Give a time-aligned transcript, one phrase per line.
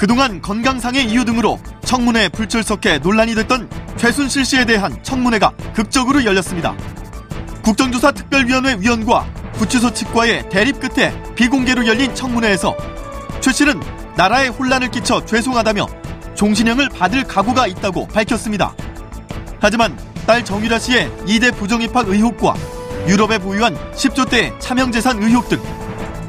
[0.00, 3.68] 그동안 건강상의 이유 등으로 청문회 불출석해 논란이 됐던
[3.98, 6.74] 최순실 씨에 대한 청문회가 극적으로 열렸습니다.
[7.62, 12.74] 국정조사 특별위원회 위원과 구치소 측과의 대립 끝에 비공개로 열린 청문회에서
[13.42, 13.78] 최 씨는
[14.16, 15.86] 나라에 혼란을 끼쳐 죄송하다며
[16.34, 18.74] 종신형을 받을 각오가 있다고 밝혔습니다.
[19.60, 22.54] 하지만 딸 정유라 씨의 2대 부정입학 의혹과
[23.06, 25.60] 유럽에 보유한 10조대 차명재산 의혹 등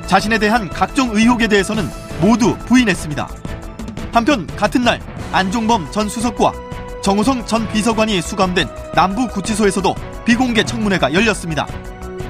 [0.07, 3.40] 자신에 대한 각종 의혹에 대해서는 모두 부인했습니다.
[4.11, 4.99] 한편 같은 날
[5.31, 6.53] 안종범 전 수석과
[7.01, 9.95] 정우성 전 비서관이 수감된 남부구치소에서도
[10.25, 11.65] 비공개 청문회가 열렸습니다.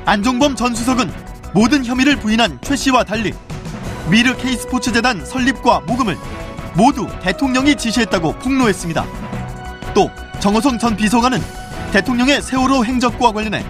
[0.06, 1.12] 안종범 전 수석은
[1.54, 3.34] 모든 혐의를 부인한 최 씨와 달리
[4.10, 6.18] 미르 K스포츠재단 설립과 모금을
[6.76, 9.06] 모두 대통령이 지시했다고 폭로했습니다.
[9.94, 10.10] 또
[10.40, 11.40] 정호성 전 비서관은
[11.92, 13.66] 대통령의 세월호 행적과 관련해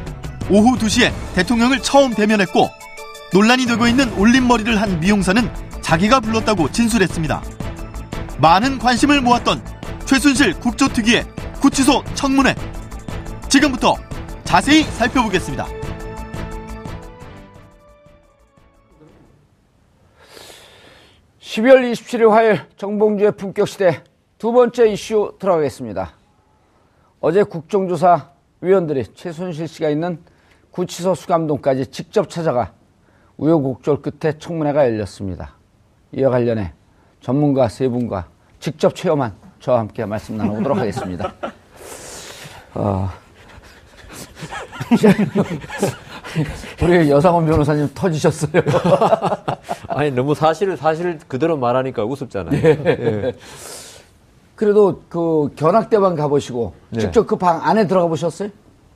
[0.49, 2.69] 오후 2시에 대통령을 처음 대면했고
[3.33, 5.49] 논란이 되고 있는 올림머리를 한 미용사는
[5.81, 7.41] 자기가 불렀다고 진술했습니다.
[8.41, 9.63] 많은 관심을 모았던
[10.03, 11.23] 최순실 국조특위의
[11.61, 12.55] 구치소 청문회.
[13.47, 13.93] 지금부터
[14.43, 15.67] 자세히 살펴보겠습니다.
[21.39, 24.03] (12월 27일) 화요일 정봉주의 품격시대
[24.39, 26.15] 두 번째 이슈 들어가겠습니다
[27.19, 30.19] 어제 국정조사 위원들이 최순실 씨가 있는
[30.71, 32.73] 구치소 수감동까지 직접 찾아가
[33.37, 35.57] 우여곡절 끝에 청문회가 열렸습니다.
[36.13, 36.73] 이와 관련해
[37.21, 41.33] 전문가 세 분과 직접 체험한 저와 함께 말씀 나눠보도록 하겠습니다.
[42.75, 43.09] 어,
[46.81, 48.61] 우리 여상원 변호사님 터지셨어요.
[49.89, 52.63] 아니 너무 사실을 사실 그대로 말하니까 우습잖아요.
[52.63, 53.33] 예.
[54.55, 56.99] 그래도 그 견학대방 가보시고 네.
[57.01, 58.49] 직접 그 방 안에 들어가 보셨어요?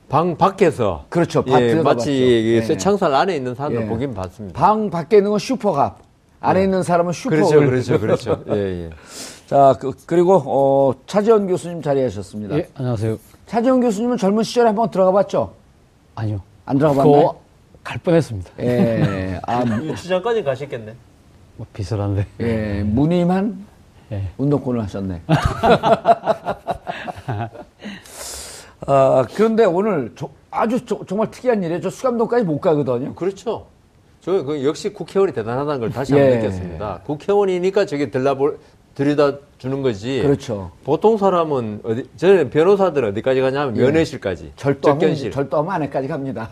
[0.08, 1.42] 방 밖에서 그렇죠.
[1.48, 3.86] 예, 마치 쇠창살 안에 있는 사람들 예.
[3.86, 4.58] 보긴 봤습니다.
[4.58, 5.98] 방 밖에 있는 건 슈퍼갑,
[6.40, 6.64] 안에 예.
[6.64, 7.34] 있는 사람은 슈퍼.
[7.34, 8.44] 그렇죠, 그렇죠, 그렇죠.
[8.50, 8.90] 예, 예.
[9.46, 12.56] 자, 그, 리고 어, 차지원 교수님 자리하셨습니다.
[12.56, 13.16] 예, 안녕하세요.
[13.46, 15.54] 차지원 교수님은 젊은 시절에 한번 들어가 봤죠?
[16.16, 16.40] 아니요.
[16.64, 17.36] 안 들어가 봤나요?
[17.84, 18.50] 갈 뻔했습니다.
[18.58, 19.38] 예.
[19.46, 20.94] 아, 유치장까지 가셨겠네.
[21.56, 22.26] 뭐 비슷한데.
[22.40, 23.64] 예, 무늬만
[24.10, 24.28] 예.
[24.36, 25.22] 운동권을 하셨네.
[28.88, 31.80] 아, 그런데 오늘 조, 아주 조, 정말 특이한 일이에요.
[31.80, 33.14] 저 수감동까지 못 가거든요.
[33.14, 33.66] 그렇죠.
[34.22, 36.36] 저그 역시 국회의원이 대단하다는 걸 다시 한번 예.
[36.36, 37.02] 느꼈습니다.
[37.06, 38.58] 국회의원이니까 저게 들라볼
[38.96, 40.22] 들여다 주는 거지.
[40.22, 40.70] 그렇죠.
[40.82, 43.82] 보통 사람은 어디 저는 변호사들은 어디까지 가냐면 예.
[43.82, 44.52] 면회실까지.
[44.56, 46.48] 절도하면 절도하면 안에까지 갑니다.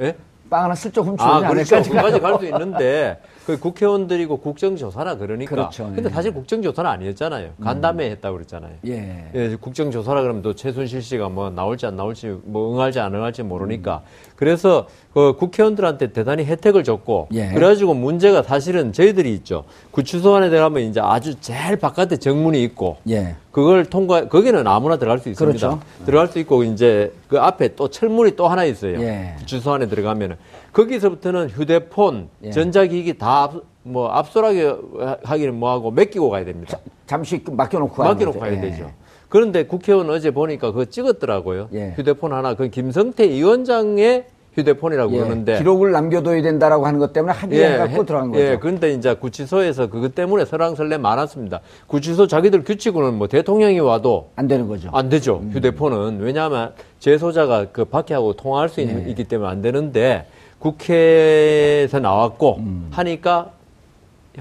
[0.00, 0.14] 예?
[0.50, 1.76] 빵 하나 슬쩍 훔치면 아, 그렇죠.
[1.76, 5.54] 안에까지 갈 수 있는데 그 국회의원들이고 국정조사라 그러니까.
[5.54, 5.92] 그렇죠.
[5.94, 7.50] 근데 사실 국정조사는 아니었잖아요.
[7.60, 8.72] 간담회 했다고 그랬잖아요.
[8.86, 9.30] 예.
[9.34, 9.56] 예.
[9.60, 14.02] 국정조사라 그러면 또 최순실 씨가 뭐 나올지 안 나올지 뭐 응할지 안 응할지 모르니까.
[14.04, 14.32] 음.
[14.36, 17.28] 그래서 그 국회의원들한테 대단히 혜택을 줬고.
[17.34, 17.48] 예.
[17.48, 19.64] 그래가지고 문제가 사실은 저희들이 있죠.
[19.90, 22.96] 구치소 안에 들어가면 이제 아주 제일 바깥에 정문이 있고.
[23.10, 23.36] 예.
[23.52, 25.68] 그걸 통과, 거기는 아무나 들어갈 수 있습니다.
[25.68, 25.80] 그렇죠.
[26.06, 29.00] 들어갈 수 있고 이제 그 앞에 또 철문이 또 하나 있어요.
[29.00, 29.36] 예.
[29.44, 30.36] 주소 안에 들어가면은.
[30.74, 32.50] 거기서부터는 휴대폰, 예.
[32.50, 34.74] 전자기기 다 앞, 뭐 압수하게
[35.22, 36.76] 하기는 뭐하고 맡기고 가야 됩니다.
[36.76, 38.60] 자, 잠시 맡겨놓고 맡겨놓고 가야 예.
[38.60, 38.90] 되죠.
[39.28, 41.68] 그런데 국회의원 어제 보니까 그거 찍었더라고요.
[41.74, 41.94] 예.
[41.96, 42.54] 휴대폰 하나.
[42.54, 48.30] 그 김성태 위원장의 휴대폰이라고 예, 그러는데 기록을 남겨둬야 된다라고 하는 것 때문에 합의해갖고 예, 들어간
[48.30, 48.42] 거죠.
[48.44, 51.60] 예, 그런데 이제 구치소에서 그것 때문에 설랑설레 많았습니다.
[51.88, 54.90] 구치소 자기들 규칙으로는 뭐 대통령이 와도 안 되는 거죠.
[54.92, 55.40] 안 되죠.
[55.42, 55.50] 음.
[55.52, 59.10] 휴대폰은 왜냐하면 재소자가 그 박해하고 통화할 수 있는, 예.
[59.10, 60.26] 있기 때문에 안 되는데
[60.64, 62.88] 국회에서 나왔고 음.
[62.90, 63.50] 하니까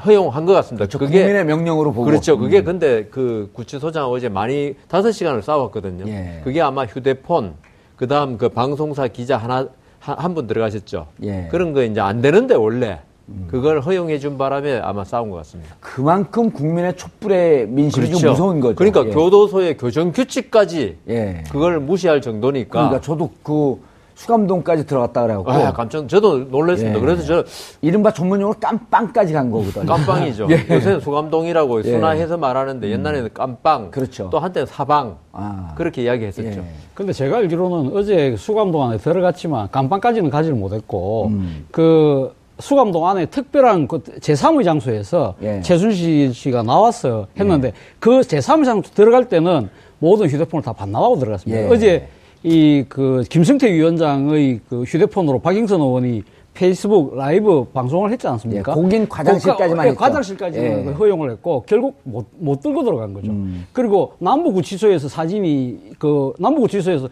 [0.06, 0.86] 허용한 것 같습니다.
[0.86, 0.98] 그렇죠.
[0.98, 2.38] 그게 국민의 명령으로 보고 그렇죠.
[2.38, 2.66] 그게 음.
[2.66, 6.06] 근데 그 구치소장 어제 많이 다섯 시간을 싸웠거든요.
[6.08, 6.42] 예.
[6.44, 7.54] 그게 아마 휴대폰
[7.96, 9.68] 그다음 그 방송사 기자 하나
[10.00, 11.08] 한 분 들어가셨죠.
[11.24, 11.48] 예.
[11.52, 13.00] 그런 거 이제 안 되는데 원래
[13.48, 15.76] 그걸 허용해 준 바람에 아마 싸운 것 같습니다.
[15.80, 18.76] 그만큼 국민의 촛불의 민심이 좀 무서운 거죠.
[18.76, 19.12] 그러니까 예.
[19.12, 21.44] 교도소의 교정 규칙까지 예.
[21.52, 22.70] 그걸 무시할 정도니까.
[22.72, 23.80] 그러니까 저도 그
[24.16, 26.98] 수감동까지 들어갔다 그래갖고 아, 깜짝 저도 놀랐습니다.
[26.98, 27.02] 예.
[27.02, 27.44] 그래서 저
[27.82, 29.86] 이른바 전문용어로 깜빵까지 간 거거든요.
[29.86, 30.48] 깜빵이죠.
[30.52, 30.76] 예.
[30.76, 31.92] 요새는 수감동이라고 예.
[31.92, 34.30] 순화해서 말하는데 옛날에는 깜빵, 그렇죠.
[34.32, 35.74] 또 한때는 사방 아.
[35.76, 36.48] 그렇게 이야기 했었죠.
[36.48, 36.64] 예.
[36.94, 41.66] 근데 제가 알기로는 어제 수감동 안에 들어갔지만 간판까지는 가지를 못했고 음.
[41.72, 45.60] 그 수감동 안에 특별한 그 제3의 장소에서 예.
[45.62, 51.64] 최순실 씨가 나왔어 했는데 그 제3의 장소 들어갈 때는 모든 휴대폰을 다 반납하고 들어갔습니다.
[51.64, 51.68] 예.
[51.68, 52.08] 어제
[52.44, 56.24] 이 그 김승태 위원장의 그 휴대폰으로 박영선 의원이
[56.54, 58.72] 페이스북 라이브 방송을 했지 않습니까?
[58.72, 59.94] 예, 거긴 과장실까지만 예.
[59.96, 60.92] 과장실까지는 예.
[60.92, 63.32] 허용을 했고 결국 못, 못 들고 들어간 거죠.
[63.32, 63.66] 음.
[63.74, 67.10] 그리고 남부구치소에서 사진이 그 남부구치소에서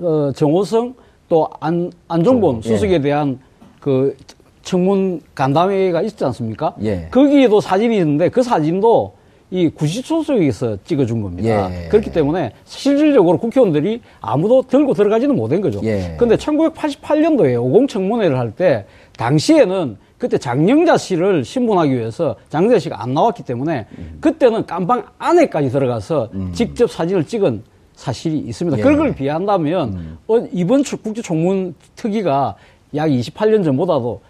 [0.00, 0.94] 어, 정호성
[1.28, 2.68] 또 안, 안종범 예.
[2.68, 3.40] 수석에 대한
[3.80, 4.16] 그
[4.62, 6.74] 청문 간담회가 있지 않습니까?
[6.82, 7.08] 예.
[7.10, 9.14] 거기에도 사진이 있는데 그 사진도
[9.50, 11.48] 이 구치소속에서 찍어준 겁니다.
[11.84, 11.88] 예.
[11.88, 15.80] 그렇기 때문에 실질적으로 국회의원들이 아무도 들고 들어가지는 못한 거죠.
[15.84, 16.16] 예.
[16.18, 18.84] 근데 1988년도에 오공 청문회를 할 때
[19.16, 23.86] 당시에는 그때 장영자 씨를 신문하기 위해서 장영자 씨가 안 나왔기 때문에
[24.20, 27.62] 그때는 깜방 안에까지 들어가서 직접 사진을 찍은
[27.94, 28.78] 사실이 있습니다.
[28.78, 28.82] 예.
[28.82, 32.54] 그걸 비한다면 어, 이번 주- 국제 총문 특위가
[32.94, 34.20] 약 28년 전보다도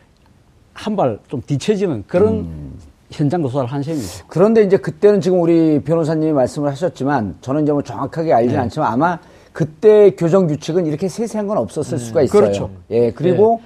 [0.75, 2.47] 한 발 좀 뒤처지는 그런
[3.11, 4.25] 현장 조사를 한 셈이죠.
[4.29, 8.63] 그런데 이제 그때는 지금 우리 변호사님이 말씀을 하셨지만 저는 이제 뭐 정확하게 알지는 네.
[8.63, 9.19] 않지만 아마
[9.53, 12.41] 그때 교정 규칙은 이렇게 세세한 건 없었을 수가 있어요.
[12.41, 12.71] 그렇죠.
[12.91, 13.61] 예, 그리고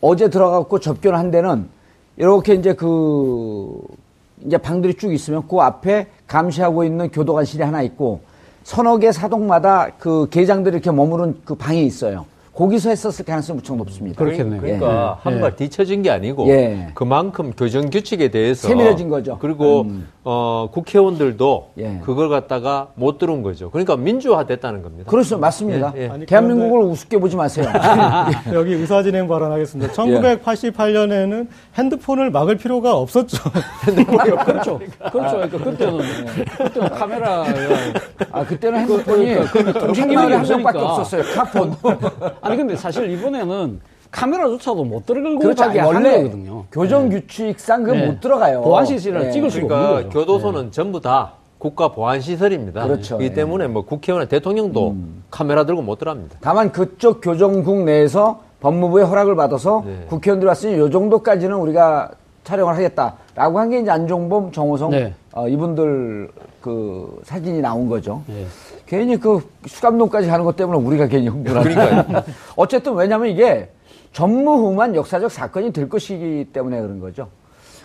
[0.00, 1.68] 어제 들어가고 접견한 데는
[2.16, 3.80] 이렇게 이제 그
[4.44, 8.20] 이제 방들이 쭉 있으면 그 앞에 감시하고 있는 교도관실이 하나 있고
[8.64, 12.26] 서너 개 사동마다 그 계장들이 이렇게 머무른 그 방이 있어요.
[12.56, 14.18] 거기서 했었을 가능성이 무척 높습니다.
[14.18, 14.60] 그렇겠네요.
[14.60, 15.30] 그러니까 예.
[15.30, 16.88] 한발 뒤처진 게 아니고 예.
[16.94, 19.36] 그만큼 교정 규칙에 대해서 세밀해진 거죠.
[19.40, 20.08] 그리고 음.
[20.24, 22.00] 어, 국회의원들도 예.
[22.02, 23.70] 그걸 갖다가 못 들은 거죠.
[23.70, 25.10] 그러니까 민주화됐다는 겁니다.
[25.10, 25.38] 그렇죠.
[25.38, 25.92] 맞습니다.
[25.96, 26.08] 예, 예.
[26.08, 27.66] 아니, 대한민국을 우습게 보지 마세요.
[28.54, 29.92] 여기 의사진행 발언하겠습니다.
[29.92, 33.36] 1988년에는 핸드폰을 막을 필요가 없었죠.
[33.84, 34.80] 그렇죠.
[35.12, 35.36] 그렇죠.
[35.36, 36.00] 그러니까 그때는,
[36.56, 37.44] 그때는 카메라가
[38.32, 39.34] 아, 그때는 핸드폰이
[39.74, 40.78] 통신 한 마을에 기능이 한 명밖에.
[40.78, 41.22] 없었어요.
[41.34, 41.76] 카폰.
[42.46, 45.64] 아니 근데 사실 이번에는 카메라조차도 못 들어가고 그렇죠.
[45.64, 46.64] 가게 한 원래 거거든요.
[46.72, 48.06] 교정 규칙상 그 네.
[48.06, 48.62] 못 들어가요.
[48.62, 49.30] 보안 시설을 네.
[49.32, 50.18] 찍을 수가 그러니까 없는 거죠.
[50.18, 52.84] 교도소는 전부 다 국가 보안 시설입니다.
[52.86, 53.18] 그렇죠.
[53.20, 53.32] 이 예.
[53.32, 54.94] 때문에 뭐 국회의원 대통령도
[55.30, 56.38] 카메라 들고 못 들어갑니다.
[56.40, 60.06] 다만 그쪽 교정국 내에서 법무부의 허락을 받아서 네.
[60.08, 62.10] 국회의원들이 왔으니 요 정도까지는 우리가
[62.44, 65.12] 촬영을 하겠다라고 한 게 이제 안종범, 정호성 네.
[65.32, 66.28] 어, 이분들
[66.60, 68.22] 그 사진이 나온 거죠.
[68.92, 68.96] 예.
[68.96, 71.86] 괜히 그 수감동까지 가는 것 때문에 우리가 괜히 흥분하니까.
[71.86, 72.24] 그러니까요.
[72.56, 73.70] 어쨌든 왜냐면 이게
[74.12, 77.28] 전무후무한 역사적 사건이 될 것이기 때문에 그런 거죠.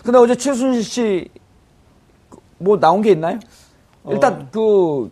[0.02, 1.28] 근데 어제 최순실 씨
[2.62, 3.38] 뭐 나온 게 있나요?
[4.08, 5.10] 일단 그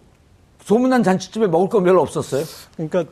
[0.62, 2.44] 소문난 잔치집에 먹을 건 별로 없었어요.
[2.76, 3.04] 그러니까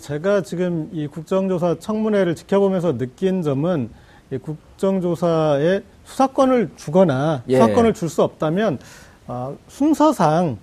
[0.00, 3.90] 제가 지금 이 국정조사 청문회를 지켜보면서 느낀 점은
[4.30, 7.54] 이 국정조사에 수사권을 주거나 예.
[7.58, 8.78] 수사권을 줄 수 없다면
[9.28, 10.58] 아, 순서상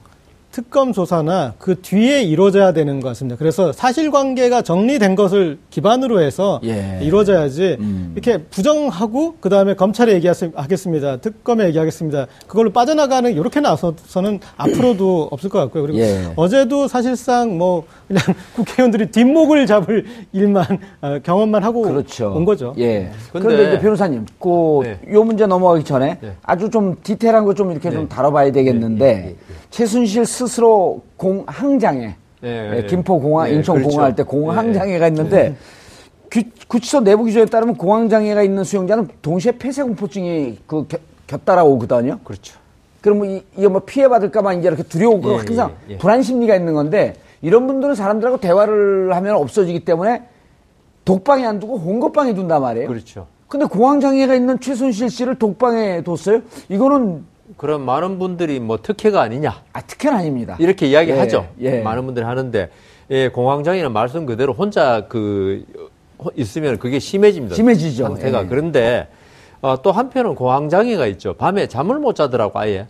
[0.53, 3.35] 특검 조사나 그 뒤에 이루어져야 되는 것 같습니다.
[3.39, 6.99] 그래서 사실관계가 정리된 것을 기반으로 해서 예.
[7.01, 8.11] 이루어져야지 음.
[8.13, 11.17] 이렇게 부정하고 그 다음에 검찰에 얘기하겠습니다.
[11.17, 12.27] 특검에 얘기하겠습니다.
[12.45, 15.81] 그걸로 빠져나가는 이렇게 나서서는 앞으로도 없을 것 같고요.
[15.87, 16.31] 그리고 예.
[16.35, 18.21] 어제도 사실상 뭐 그냥
[18.55, 20.65] 국회의원들이 뒷목을 잡을 일만
[21.01, 22.31] 어, 경험만 하고 그렇죠.
[22.31, 22.75] 온 거죠.
[22.77, 23.09] 예.
[23.31, 24.99] 근데- 그런데 이제 변호사님, 그, 네.
[25.13, 26.35] 요 문제 넘어가기 전에 네.
[26.43, 29.35] 아주 좀 디테일한 거좀 이렇게 좀 다뤄봐야 되겠는데,
[29.71, 32.83] 최순실 스 스로 공 항장애, 예, 예, 예.
[32.85, 34.29] 김포공항, 예, 인천공항 할때 그렇죠.
[34.31, 35.55] 공항장애가 있는데,
[36.31, 40.97] 규, 구치소 내부 규정에 따르면 공황장애가 있는 수용자는 동시에 폐쇄공포증이 그 겨-
[41.27, 42.19] 곁따라 오거든요.
[42.23, 42.57] 그렇죠.
[43.01, 45.97] 그러면 이, 이게 뭐 피해받을까봐 이제 이렇게 두려우고 예, 항상 예, 예.
[45.97, 50.23] 불안 심리가 있는 건데 이런 분들은 사람들하고 대화를 하면 없어지기 때문에
[51.05, 52.87] 독방에 안 두고 홍거방에 둔단 말이에요.
[52.87, 53.27] 그렇죠.
[53.47, 56.41] 근데 공황장애가 있는 최순실 씨를 독방에 뒀어요?
[56.69, 57.23] 이거는
[57.57, 60.57] 그럼 많은 분들이 뭐 특혜가 아니냐 아, 특혜는 아닙니다.
[60.59, 61.47] 이렇게 이야기하죠.
[61.61, 61.81] 예, 예.
[61.81, 62.69] 많은 분들이 하는데
[63.11, 65.65] 예, 공황장애는 말씀 그대로 혼자 그
[66.17, 67.55] 어, 있으면 그게 심해집니다.
[67.55, 68.03] 심해지죠.
[68.05, 68.47] 상태가 예.
[68.47, 69.07] 그런데
[69.61, 71.33] 어, 또 한편은 공황장애가 있죠.
[71.33, 72.87] 밤에 잠을 못 자더라고 아예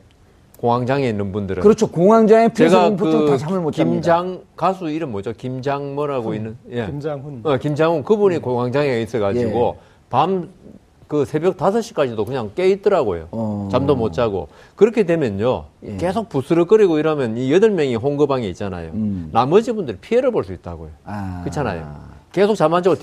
[0.60, 1.62] 공황장애 있는 분들은.
[1.62, 1.88] 그렇죠.
[1.88, 3.96] 공황장애, 제가 폐쇄공포증 다그 잠을 못 잡니다.
[3.96, 5.34] 김장 가수 이름 뭐죠?
[5.34, 6.86] 김장 뭐라고 있는 예.
[6.86, 7.42] 김장훈.
[7.44, 9.78] 어, 김장훈 그분이 공황장애가 있어가지고
[10.10, 10.50] 밤
[11.14, 13.28] 그 새벽 5시까지도 그냥 깨 있더라고요.
[13.30, 13.70] 어.
[13.72, 14.48] 잠도 못 자고.
[14.76, 15.66] 그렇게 되면요.
[15.86, 15.98] 예.
[15.98, 18.90] 계속 부스럭거리고 이러면 이 8명이 홍거방에 있잖아요.
[18.96, 19.30] 음.
[19.32, 20.90] 나머지 분들이 피해를 볼 수 있다고요.
[21.06, 21.42] 아.
[21.44, 21.88] 그렇잖아요.
[22.32, 22.96] 계속 잠 안 자고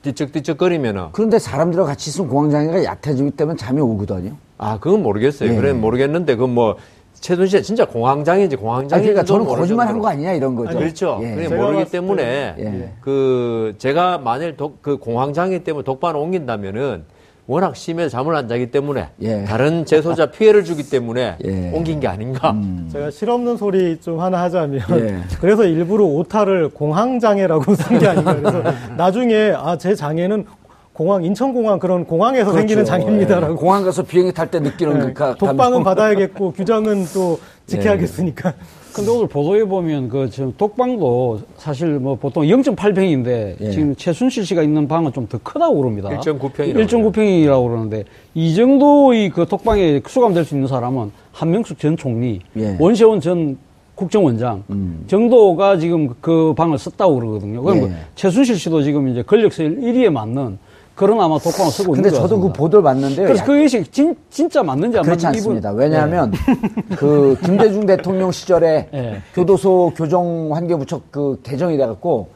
[0.00, 1.08] 뒤척뒤척거리면은.
[1.12, 4.32] 그런데 사람들과 같이 있으면 공황장애가 약해지기 때문에 잠이 오거든요.
[4.56, 5.50] 아, 그건 모르겠어요.
[5.52, 5.54] 예.
[5.54, 6.76] 그래 모르겠는데 그건 뭐
[7.20, 8.98] 최순실 진짜 공황장애인지 공황장애.
[8.98, 10.70] 아, 그러니까 저는 거짓말 한 거 아니냐 이런 거죠.
[10.70, 11.20] 아, 그렇죠.
[11.22, 11.34] 예.
[11.34, 12.92] 그게 모르기 때문에 예.
[13.02, 17.04] 그 제가 만일 독, 그 공황장애 때문에 독반을 옮긴다면은
[17.46, 19.44] 워낙 심해서 잠을 안 자기 때문에 예.
[19.44, 21.70] 다른 재소자 피해를 주기 때문에 예.
[21.74, 22.52] 옮긴 게 아닌가.
[22.52, 22.88] 음.
[22.90, 25.18] 제가 실없는 소리 좀 하나 하자면 예.
[25.40, 28.34] 그래서 일부러 오타를 공황장애라고 쓴 게 아닌가.
[28.34, 28.62] 그래서
[28.96, 30.46] 나중에 아 제 장애는
[30.94, 32.58] 공항 인천공항 그런 공항에서 그렇죠.
[32.60, 33.56] 생기는 장애입니다라고.
[33.56, 35.12] 공항 가서 비행기 탈 때 느끼는 네.
[35.12, 38.50] 그 독방은 받아야겠고 규정은 또 지켜야겠으니까.
[38.50, 38.54] 예.
[38.94, 43.70] 근데 오늘 보도에 보면 그 지금 독방도 사실 뭐 보통 0.8평인데 예.
[43.72, 46.10] 지금 최순실 씨가 있는 방은 좀 더 크다고 그럽니다.
[46.10, 46.86] 1.9평이라고.
[46.86, 52.76] 1.9평이라고 그러는데 이 정도의 그 독방에 수감될 수 있는 사람은 한명숙 전 총리, 예.
[52.78, 53.58] 원세훈 전
[53.96, 55.02] 국정원장 음.
[55.08, 57.62] 정도가 지금 그 방을 썼다고 그러거든요.
[57.64, 57.92] 그럼 예.
[58.14, 60.58] 최순실 씨도 지금 이제 권력세 1위에 맞는
[60.94, 63.26] 그런 아마 독방을 쓰고 근데 있는 저도 그 보도를 봤는데요.
[63.26, 65.70] 그래서 그 의식 진, 진짜 맞는지 안 그렇지 않습니다.
[65.70, 65.80] 이분...
[65.82, 66.38] 왜냐하면 네.
[66.96, 69.22] 그 김대중 대통령 시절에 네.
[69.34, 72.28] 교도소 교정 환경부처 그 개정이 돼갖고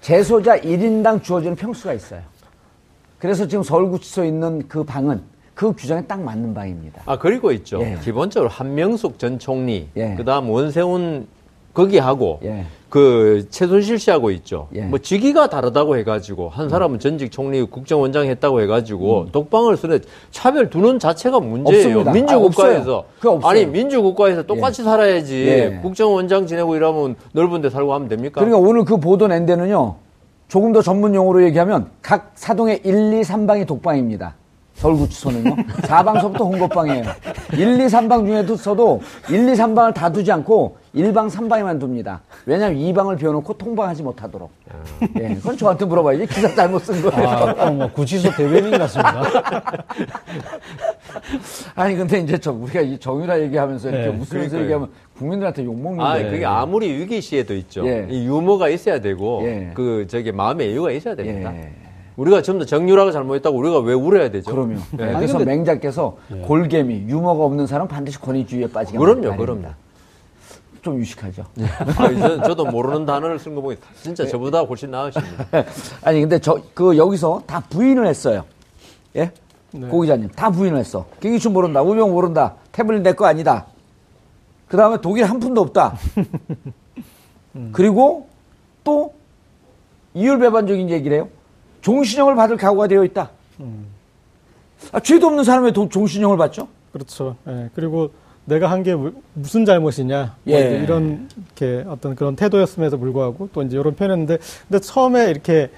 [0.00, 2.20] 재소자 1인당 주어지는 평수가 있어요.
[3.18, 5.22] 그래서 지금 서울구치소에 있는 그 방은
[5.54, 7.02] 그 규정에 딱 맞는 방입니다.
[7.06, 7.80] 아 그리고 있죠.
[7.80, 7.98] 예.
[8.02, 10.14] 기본적으로 한명숙 전 총리, 예.
[10.14, 11.26] 그다음 원세훈
[11.72, 12.66] 거기하고 예.
[12.94, 14.68] 그 최순실 씨하고 있죠.
[14.76, 14.82] 예.
[14.82, 19.28] 뭐 직위가 다르다고 해가지고 한 사람은 전직 총리 국정원장 했다고 해가지고 음.
[19.32, 19.98] 독방을 쓰는
[20.30, 21.98] 차별 두는 자체가 문제예요.
[21.98, 22.12] 없습니다.
[22.12, 23.04] 민주국가에서
[23.42, 24.84] 아, 니 민주국가에서 똑같이 예.
[24.84, 25.80] 살아야지 예.
[25.82, 28.40] 국정원장 지내고 이러면 넓은데 살고 하면 됩니까?
[28.40, 29.96] 그러니까 오늘 그 보도 낸 데는요.
[30.46, 34.36] 조금 더 전문 용어로 얘기하면 각 사동의 1, 2, 3방이 독방입니다.
[34.74, 35.56] 서울구치소는요.
[35.82, 37.04] 4방서부터 홍보방이에요.
[37.52, 39.00] 1, 2, 3방 중에도 써도
[39.30, 42.20] 1, 2, 3방을 다 두지 않고 1방, 3방에만 둡니다.
[42.46, 44.50] 왜냐하면 2방을 비워놓고 통방하지 못하도록.
[44.70, 45.06] 아.
[45.20, 46.26] 예, 그건 저한테 물어봐야지.
[46.26, 47.28] 기사 잘못 쓴 거예요.
[47.28, 49.22] 아, 어, 뭐 구치소 대변인 같습니다.
[51.74, 54.88] 아니, 근데 이제 저, 우리가 이 정유라 얘기하면서 이렇게 네, 웃으면서 얘기하면
[55.18, 56.30] 국민들한테 욕 먹는 아, 거예요.
[56.30, 57.86] 그게 아무리 위기 시에도 있죠.
[57.86, 58.06] 예.
[58.08, 59.72] 이 유머가 있어야 되고, 예.
[59.74, 61.52] 그, 저기, 마음의 여유가 있어야 됩니다.
[61.56, 61.72] 예.
[62.16, 64.50] 우리가 전부 다 정유라가 잘못했다고 우리가 왜 울어야 되죠?
[64.50, 64.74] 그럼요.
[64.92, 65.12] 네.
[65.14, 65.50] 그래서 근데...
[65.56, 66.40] 맹자께서 네.
[66.42, 69.68] 골개미, 유머가 없는 사람 반드시 권위주의에 빠지게 그럼요, 그럼요.
[70.82, 71.44] 좀 유식하죠.
[71.54, 71.64] 네.
[71.96, 74.30] 아, 저, 도 모르는 단어를 쓴 거 보니 진짜 네.
[74.30, 75.46] 저보다 훨씬 나으십니다.
[76.04, 78.44] 아니 근데 저 그 여기서 다 부인을 했어요.
[79.16, 79.32] 예?
[79.72, 79.88] 네.
[79.88, 81.06] 고 기자님 다 부인을 했어.
[81.20, 83.66] 김기춘 모른다, 우병 모른다, 태블릿 내 거 아니다.
[84.68, 85.96] 그 다음에 독일 한 푼도 없다.
[87.56, 87.70] 음.
[87.72, 88.28] 그리고
[88.84, 89.14] 또
[90.14, 91.28] 이율배반적인 얘기를 해요.
[91.88, 93.30] 종신형을 받을 각오가 되어 있다.
[93.60, 93.86] 음.
[94.90, 96.66] 아, 죄도 없는 사람이 왜 종신형을 받죠?
[96.92, 97.36] 그렇죠.
[97.46, 98.10] 예, 그리고
[98.46, 98.94] 내가 한 게
[99.34, 100.68] 무슨 잘못이냐 뭐 예.
[100.70, 104.38] 뭐 이런 이렇게 어떤 그런 태도였음에도 불구하고 또 이제 이런 표현했는데
[104.68, 105.70] 근데 처음에 이렇게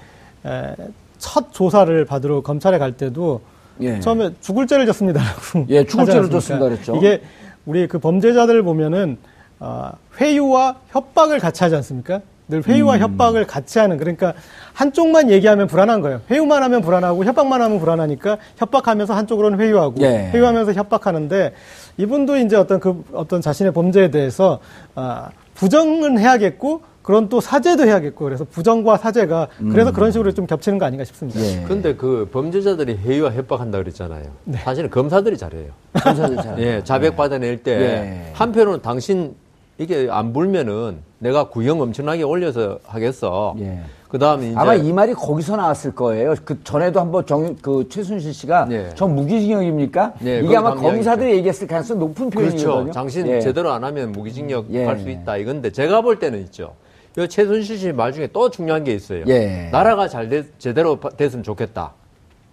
[0.45, 0.75] 에,
[1.17, 3.39] 첫 조사를 받으러 검찰에 갈 때도
[3.79, 3.99] 예.
[4.01, 7.21] 처음에 죽을 죄를 졌습니다라고 예 죽을 죄를 졌습니다 그랬죠 이게
[7.65, 9.17] 우리 그 범죄자들 보면은
[9.61, 12.19] 어, 회유와 협박을 같이 하지 않습니까?
[12.49, 12.99] 늘 회유와 음.
[13.01, 14.33] 협박을 같이 하는 그러니까
[14.73, 16.21] 한쪽만 얘기하면 불안한 거예요.
[16.29, 20.29] 회유만 하면 불안하고 협박만 하면 불안하니까 협박하면서 한쪽으로는 회유하고 예.
[20.33, 21.53] 회유하면서 협박하는데
[21.97, 24.59] 이분도 이제 어떤 그 어떤 자신의 범죄에 대해서
[24.95, 29.93] 아, 부정은 해야겠고 그런 또 사죄도 해야겠고 그래서 부정과 사죄가 그래서 음.
[29.93, 31.39] 그런 식으로 좀 겹치는 거 아닌가 싶습니다.
[31.41, 31.63] 예.
[31.67, 34.25] 근데 그 범죄자들이 회유와 협박한다 그랬잖아요.
[34.45, 34.57] 네.
[34.59, 35.71] 사실은 검사들이 잘해요.
[35.93, 36.59] 검사들 잘.
[36.59, 38.31] 예, 자백 받아낼 때 예.
[38.33, 39.35] 한편으로는 당신
[39.77, 43.55] 이게 안 불면은 내가 구형 엄청나게 올려서 하겠어.
[43.59, 43.81] 예.
[44.07, 46.33] 그 다음에 아마 이 말이 거기서 나왔을 거예요.
[46.45, 48.89] 그 전에도 한번 정, 그 최순실 씨가 예.
[48.95, 50.13] 저 무기징역입니까?
[50.25, 52.73] 예, 이게 아마 검사들이 얘기했을 가능성이 높은 표현이거든요.
[52.73, 52.91] 그렇죠.
[52.91, 53.41] 당신 예.
[53.41, 54.85] 제대로 안 하면 무기징역 예.
[54.85, 55.37] 할수 있다.
[55.37, 56.73] 이건데 제가 볼 때는 있죠.
[57.17, 59.23] 이 최순실 씨 말 중에 또 중요한 게 있어요.
[59.27, 59.69] 예.
[59.71, 61.91] 나라가 잘 되, 제대로 됐으면 좋겠다.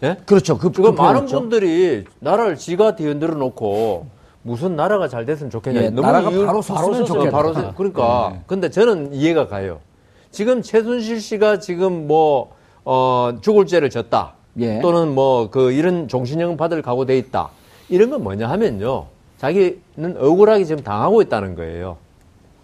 [0.03, 0.17] 예?
[0.27, 0.59] 그렇죠.
[0.59, 4.07] 그, 그 많은 분들이 나라를 지가 뒤흔들어 놓고
[4.45, 5.83] 무슨 나라가 잘 됐으면 좋겠냐.
[5.83, 7.31] 예, 너무 나라가 바로 섰으면 좋겠다.
[7.31, 8.31] 바로 서, 그러니까.
[8.35, 8.41] 네.
[8.47, 9.81] 근데 저는 이해가 가요.
[10.31, 12.53] 지금 최순실 씨가 지금 뭐,
[12.85, 14.35] 어, 죽을 죄를 졌다.
[14.61, 14.81] 예.
[14.81, 17.49] 또는 뭐, 그, 이런 종신형 받을 각오돼 있다.
[17.89, 19.07] 이런 건 뭐냐 하면요.
[19.39, 21.97] 자기는 억울하게 지금 당하고 있다는 거예요.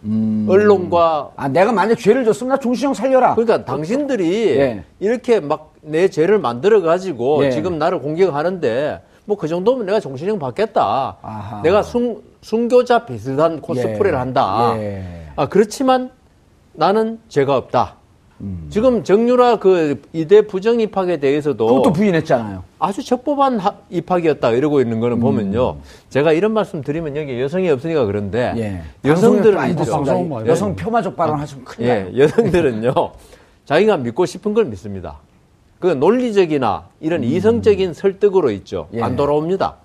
[0.04, 0.46] 음.
[0.48, 1.32] 언론과.
[1.36, 3.34] 아, 내가 만약 죄를 졌으면 나 종신형 살려라.
[3.34, 4.84] 그러니까 당신들이 예.
[5.00, 7.50] 이렇게 막 내 죄를 만들어가지고 예.
[7.50, 11.16] 지금 나를 공격하는데 뭐 그 정도면 내가 정신형 받겠다.
[11.22, 11.62] 아하.
[11.62, 14.16] 내가 순, 순교자 비슷한 코스프레를 예.
[14.16, 14.72] 한다.
[14.76, 15.04] 예.
[15.36, 16.10] 아, 그렇지만
[16.72, 17.94] 나는 죄가 없다.
[18.40, 18.66] 음.
[18.70, 22.64] 지금 정유라 그 이대 부정 입학에 대해서도 그것도 부인했잖아요.
[22.78, 25.20] 아주 적법한 하, 입학이었다 이러고 있는 거는 음.
[25.20, 25.76] 보면요.
[26.08, 29.08] 제가 이런 말씀 드리면 여기 여성이 없으니까 그런데 예.
[29.08, 29.76] 여성들은
[30.46, 31.94] 여성 폄하적 발언 하시면 큰일 예.
[32.02, 32.18] 나요.
[32.18, 32.94] 여성들은요.
[33.66, 35.18] 자기가 믿고 싶은 걸 믿습니다.
[35.80, 37.24] 그 논리적이나 이런 음.
[37.24, 38.88] 이성적인 설득으로 있죠.
[38.92, 39.02] 예.
[39.02, 39.76] 안 돌아옵니다.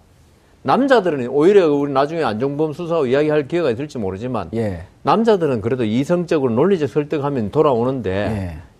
[0.61, 4.83] 남자들은 오히려 우리 나중에 안종범 수사와 이야기할 기회가 있을지 모르지만 예.
[5.03, 8.11] 남자들은 그래도 이성적으로 논리적 설득하면 돌아오는데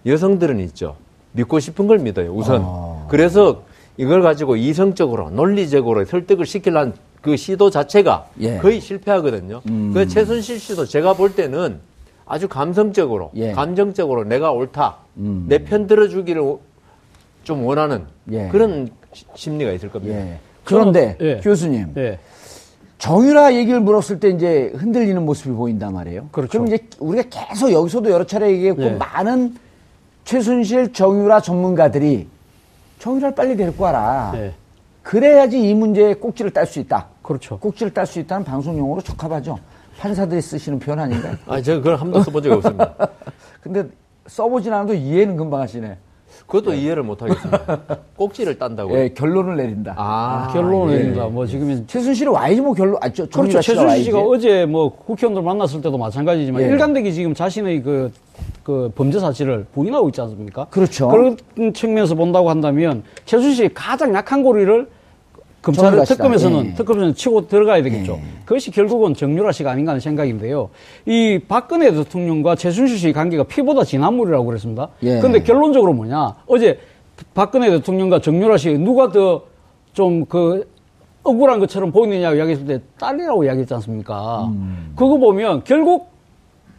[0.05, 0.11] 예.
[0.11, 0.97] 여성들은 있죠.
[1.31, 2.33] 믿고 싶은 걸 믿어요.
[2.33, 2.61] 우선.
[2.63, 3.07] 어.
[3.09, 3.63] 그래서
[3.97, 8.57] 이걸 가지고 이성적으로 논리적으로 설득을 시키려는 그 시도 자체가 예.
[8.57, 9.61] 거의 실패하거든요.
[9.69, 9.91] 음.
[9.93, 11.79] 그 최순실 씨도 제가 볼 때는
[12.25, 13.51] 아주 감성적으로, 예.
[13.51, 15.45] 감정적으로 내가 옳다, 음.
[15.47, 16.57] 내편 들어주기를
[17.45, 18.49] 좀 원하는 예.
[18.49, 18.89] 그런
[19.35, 20.17] 심리가 있을 겁니다.
[20.17, 20.39] 예.
[20.65, 21.39] 그런데 저는, 예.
[21.39, 22.19] 교수님, 예.
[22.97, 26.27] 정유라 얘기를 물었을 때 이제 흔들리는 모습이 보인단 말이에요.
[26.31, 26.51] 그렇죠.
[26.51, 28.89] 그럼 이제 우리가 계속 여기서도 여러 차례 얘기했고 예.
[28.91, 29.55] 많은
[30.25, 32.27] 최순실 정유라 전문가들이
[32.99, 34.33] 정유라를 빨리 데리고 와라.
[35.03, 37.07] 그래야지 이 문제에 꼭지를 딸 수 있다.
[37.21, 37.59] 그렇죠.
[37.59, 39.59] 꼭지를 딸 수 있다는 방송 용어로 적합하죠.
[39.99, 41.35] 판사들이 쓰시는 표현 아닌가요?
[41.45, 42.95] 아, 제가 그걸 한 번도 써본 적이 없습니다.
[43.61, 43.85] 근데
[44.25, 45.95] 써보진 않아도 이해는 금방 하시네.
[46.47, 46.77] 그것도 네.
[46.77, 47.79] 이해를 못 하겠습니다.
[48.15, 48.97] 꼭지를 딴다고.
[48.97, 49.95] 예, 결론을 내린다.
[49.97, 50.99] 아, 아 결론을 예.
[50.99, 51.25] 내린다.
[51.25, 52.97] 뭐 지금 최순실이 와야지 뭐 결론.
[53.01, 53.61] 아, 저, 그렇죠.
[53.61, 56.67] 최순실 씨가 어제 뭐 국회의원들 만났을 때도 마찬가지지만 예.
[56.67, 58.11] 일관되게 지금 자신의 그,
[58.63, 60.65] 그 범죄 사실을 부인하고 있지 않습니까?
[60.65, 61.07] 그렇죠.
[61.07, 61.37] 그런
[61.73, 64.87] 측면에서 본다고 한다면 최순실이 가장 약한 고리를
[65.65, 66.73] 검찰 특검에서는 예.
[66.75, 68.19] 특검에서는 치고 들어가야 되겠죠.
[68.21, 68.39] 예.
[68.45, 70.69] 그것이 결국은 정유라 씨가 아닌가 하는 생각인데요.
[71.05, 74.89] 이 박근혜 대통령과 최순실 씨의 관계가 피보다 진한 물이라고 그랬습니다.
[74.99, 75.43] 그런데 예.
[75.43, 76.35] 결론적으로 뭐냐?
[76.47, 76.79] 어제
[77.33, 79.43] 박근혜 대통령과 정유라 씨 누가 더
[79.95, 80.67] 좀 그
[81.23, 84.45] 억울한 것처럼 보이느냐고 이야기했을 때 딸이라고 이야기했지 않습니까?
[84.45, 84.93] 음.
[84.95, 86.09] 그거 보면 결국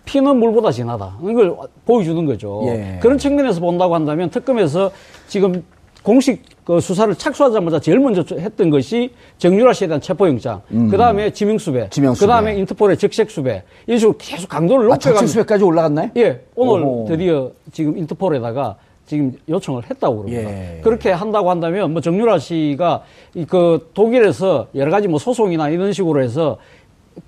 [0.04, 1.16] 피는 물보다 진하다.
[1.22, 2.62] 이걸 보여주는 거죠.
[2.66, 2.98] 예.
[3.02, 4.92] 그런 측면에서 본다고 한다면 특검에서
[5.26, 5.64] 지금
[6.04, 10.88] 공식 그 수사를 착수하자마자 제일 먼저 했던 것이 정유라 씨에 대한 체포영장, 음.
[10.90, 15.10] 그 다음에 지명수배, 그 다음에 인터폴의 적색수배, 이런 식으로 계속 강도를 높여가면서.
[15.10, 16.10] 아, 적색수배까지 올라갔나요?
[16.16, 16.40] 예.
[16.56, 17.06] 오늘 오호.
[17.08, 18.74] 드디어 지금 인터폴에다가
[19.06, 20.50] 지금 요청을 했다고 그럽니다.
[20.50, 20.80] 예.
[20.82, 23.04] 그렇게 한다고 한다면 뭐 정유라 씨가
[23.48, 26.58] 그 독일에서 여러 가지 뭐 소송이나 이런 식으로 해서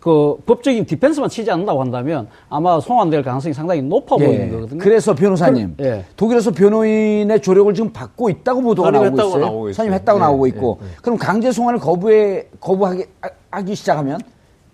[0.01, 4.27] 그 법적인 디펜스만 치지 않는다고 한다면 아마 송환될 가능성이 상당히 높아 예.
[4.27, 4.79] 보이는 거거든요.
[4.79, 6.05] 그래서 변호사님, 그, 예.
[6.17, 9.39] 독일에서 변호인의 조력을 지금 받고 있다고 보도가 나오고 있어요.
[9.39, 10.23] 나오고 선임했다고 예.
[10.23, 10.87] 나오고 있고, 예.
[11.03, 13.05] 그럼 강제 송환을 거부해 거부하기
[13.51, 14.21] 하기 시작하면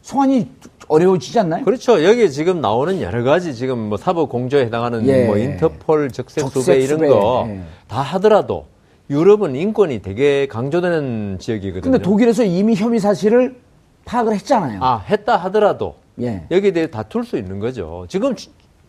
[0.03, 0.49] 송환이
[0.89, 1.65] 어려워지지 않나요?
[1.65, 2.05] 그렇죠.
[2.05, 5.27] 여기 지금 나오는 여러 가지 지금 뭐 사법 공조에 해당하는 예.
[5.27, 7.61] 뭐 인터폴 적색 수배 이런 거다 예.
[7.89, 8.67] 하더라도
[9.09, 11.83] 유럽은 인권이 되게 강조되는 지역이거든요.
[11.83, 13.57] 근데 독일에서 이미 혐의 사실을
[14.05, 14.81] 파악을 했잖아요.
[14.83, 16.45] 아, 했다 하더라도 예.
[16.51, 18.07] 여기에 대해 다툴 수 있는 거죠.
[18.09, 18.35] 지금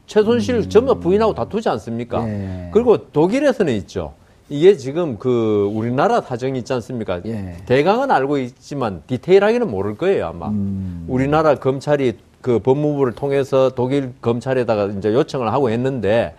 [0.08, 0.70] 최순실 음.
[0.70, 2.28] 전부 부인하고 다투지 않습니까?
[2.28, 2.70] 예.
[2.72, 4.14] 그리고 독일에서는 있죠.
[4.48, 7.22] 이게 지금 그 우리나라 사정이 있지 않습니까?
[7.26, 7.56] 예.
[7.66, 10.50] 대강은 알고 있지만 디테일하게는 모를 거예요, 아마.
[10.50, 11.06] 음.
[11.08, 16.36] 우리나라 검찰이 그 법무부를 통해서 독일 검찰에다가 이제 요청을 하고 했는데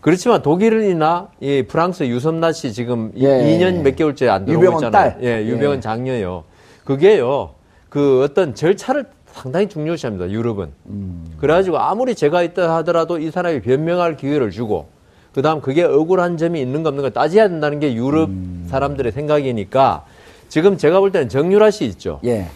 [0.00, 3.26] 그렇지만 독일이나 이 프랑스 유섬나 씨 지금 예.
[3.26, 4.90] 2년 몇 개월째 안 들어오고 있잖아요.
[4.92, 5.18] 딸.
[5.22, 5.80] 예, 유병은 예.
[5.80, 6.44] 장녀요.
[6.84, 7.50] 그게요.
[7.88, 10.30] 그 어떤 절차를 상당히 중요시합니다.
[10.30, 10.68] 유럽은.
[10.86, 11.26] 음.
[11.38, 14.88] 그래가지고 아무리 제가 있다 하더라도 이 사람이 변명할 기회를 주고
[15.32, 18.66] 그 다음 그게 억울한 점이 있는가 없는가 따져야 된다는 게 유럽 음.
[18.68, 20.04] 사람들의 생각이니까
[20.48, 22.20] 지금 제가 볼 때는 정유라 씨 있죠.
[22.24, 22.46] 예.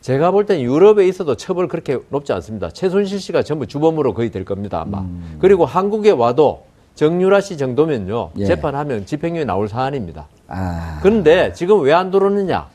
[0.00, 2.70] 제가 볼 때는 유럽에 있어도 처벌 그렇게 높지 않습니다.
[2.70, 5.00] 최순실 씨가 전부 주범으로 거의 될 겁니다 아마.
[5.00, 5.36] 음.
[5.40, 6.64] 그리고 한국에 와도
[6.94, 8.46] 정유라 씨 정도면요 예.
[8.46, 10.28] 재판하면 집행유예 나올 사안입니다.
[10.48, 10.98] 아.
[11.02, 12.68] 그런데 지금 왜 안 들어오느냐?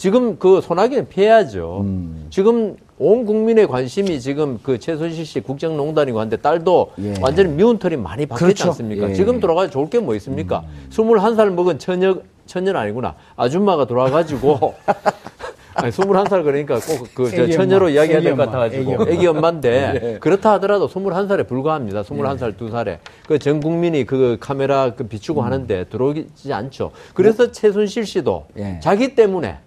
[0.00, 1.80] 지금 그 소나기는 피해야죠.
[1.82, 2.26] 음.
[2.30, 7.14] 지금 온 국민의 관심이 지금 그 최순실 씨 국정농단이고 한데 딸도 예.
[7.20, 8.68] 완전히 미운 털이 많이 박혔지 그렇죠.
[8.68, 9.10] 않습니까?
[9.10, 9.14] 예.
[9.14, 10.60] 지금 돌아가서 좋을 게 뭐 있습니까?
[10.60, 10.88] 음.
[10.90, 13.14] 21살 먹은 처녀, 처녀는 아니구나.
[13.36, 14.72] 아줌마가 돌아가지고
[15.74, 20.18] 아니, 21살 그러니까 꼭 그 처녀로 이야기해야 될 것 같아가지고 애기, 엄마인데 예.
[20.18, 22.04] 그렇다 하더라도 21살에 불과합니다.
[22.04, 22.56] 21살, 예.
[22.56, 25.44] 2살에 그 전 국민이 그 카메라 그 비추고 음.
[25.44, 26.90] 하는데 들어오지 않죠.
[27.12, 27.52] 그래서 뭐?
[27.52, 28.80] 최순실 씨도 예.
[28.82, 29.58] 자기 때문에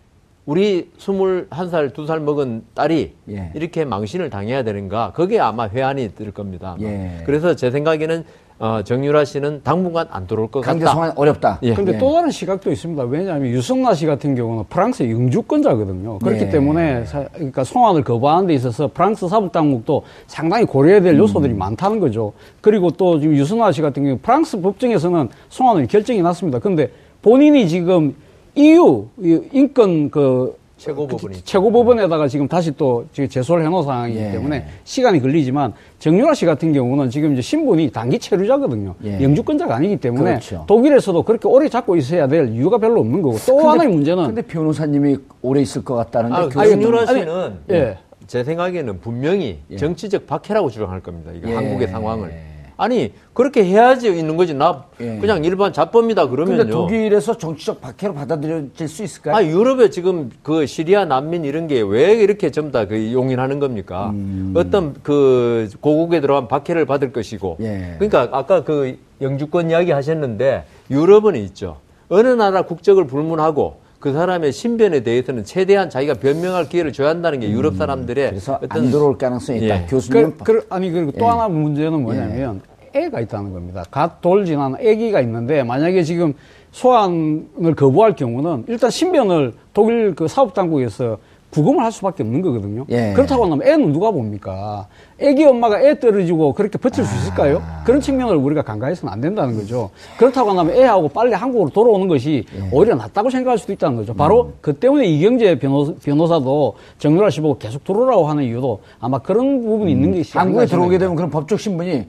[0.45, 3.51] 우리 21살, 2살 먹은 딸이 예.
[3.55, 5.13] 이렇게 망신을 당해야 되는가?
[5.15, 6.75] 그게 아마 회한이 들 겁니다.
[6.81, 7.21] 예.
[7.25, 8.25] 그래서 제 생각에는
[8.59, 10.99] 어, 정유라 씨는 당분간 안 들어올 것 강제 같다.
[10.99, 11.59] 강제 어렵다.
[11.63, 11.73] 예.
[11.73, 11.97] 근데 예.
[11.97, 13.03] 또 다른 시각도 있습니다.
[13.03, 16.19] 왜냐하면 유승나 씨 같은 경우는 프랑스의 영주권자거든요.
[16.19, 16.49] 그렇기 예.
[16.49, 21.57] 때문에 사, 그러니까 송환을 거부하는 데 있어서 프랑스 사법당국도 상당히 고려해야 될 요소들이 음.
[21.57, 22.33] 많다는 거죠.
[22.61, 26.59] 그리고 또 지금 유승나 씨 같은 경우 프랑스 법정에서는 송환을 결정이 났습니다.
[26.59, 26.89] 근데
[27.21, 28.13] 본인이 지금
[28.55, 29.05] EU
[29.51, 34.31] 인권 그 최고법원이 최고법원에다가 지금 다시 또 지금 제소를 해놓은 상황이기 예.
[34.31, 38.95] 때문에 시간이 걸리지만 정유라 씨 같은 경우는 지금 이제 신분이 단기 체류자거든요.
[39.05, 39.23] 예.
[39.23, 40.65] 영주권자가 아니기 때문에 그렇죠.
[40.67, 44.41] 독일에서도 그렇게 오래 잡고 있어야 될 이유가 별로 없는 거고 또 근데, 하나의 문제는 근데
[44.41, 47.97] 변호사님이 오래 있을 것 같다는데 아, 정유라 씨는 아니, 예.
[48.27, 49.77] 제 생각에는 분명히 예.
[49.77, 51.31] 정치적 박해라고 주장할 겁니다.
[51.33, 51.55] 이게 예.
[51.55, 52.52] 한국의 상황을.
[52.77, 55.17] 아니 그렇게 해야지 있는 거지 나 예.
[55.19, 56.57] 그냥 일반 자범이다 그러면요.
[56.57, 59.35] 근데 독일에서 정치적 박해로 받아들여질 수 있을까요?
[59.35, 64.09] 아 유럽에 지금 그 시리아 난민 이런 게 왜 이렇게 전부 다그 용인하는 겁니까?
[64.11, 64.53] 음.
[64.55, 67.57] 어떤 그 고국에 들어간 박해를 받을 것이고.
[67.61, 67.95] 예.
[67.99, 71.77] 그러니까 아까 그 영주권 이야기 하셨는데 유럽은 있죠.
[72.09, 77.49] 어느 나라 국적을 불문하고 그 사람의 신변에 대해서는 최대한 자기가 변명할 기회를 줘야 한다는 게
[77.49, 79.83] 유럽 음, 사람들의 그래서 어떤 안 들어올 가능성이 있다.
[79.83, 79.85] 예.
[79.87, 81.29] 교수님 그, 그, 아니 그리고 또 예.
[81.29, 82.59] 하나 문제는 뭐냐면
[82.93, 83.05] 예.
[83.05, 83.85] 애가 있다는 겁니다.
[83.89, 86.33] 갓돌 지난 애기가 있는데 만약에 지금
[86.71, 91.17] 소환을 거부할 경우는 일단 신변을 독일 그 사업 당국에서
[91.53, 92.85] 부검을 할 수밖에 없는 거거든요.
[92.89, 93.13] 예.
[93.13, 94.87] 그렇다고 하면 애는 누가 봅니까?
[95.19, 97.61] 애기 엄마가 애 떨어지고 그렇게 버틸 수 있을까요?
[97.63, 97.83] 아.
[97.85, 99.91] 그런 측면을 우리가 간과해서는 안 된다는 거죠.
[100.17, 102.69] 그렇다고 하면 애하고 빨리 한국으로 돌아오는 것이 예.
[102.71, 104.13] 오히려 낫다고 생각할 수도 있다는 거죠.
[104.13, 104.53] 바로 음.
[104.61, 109.93] 그 때문에 이경재 변호, 변호사도 정유라 씨 보고 계속 들어오라고 하는 이유도 아마 그런 부분이
[109.93, 110.03] 음.
[110.03, 112.07] 있는 게 한국에 들어오게 되면 그런 법적 신분이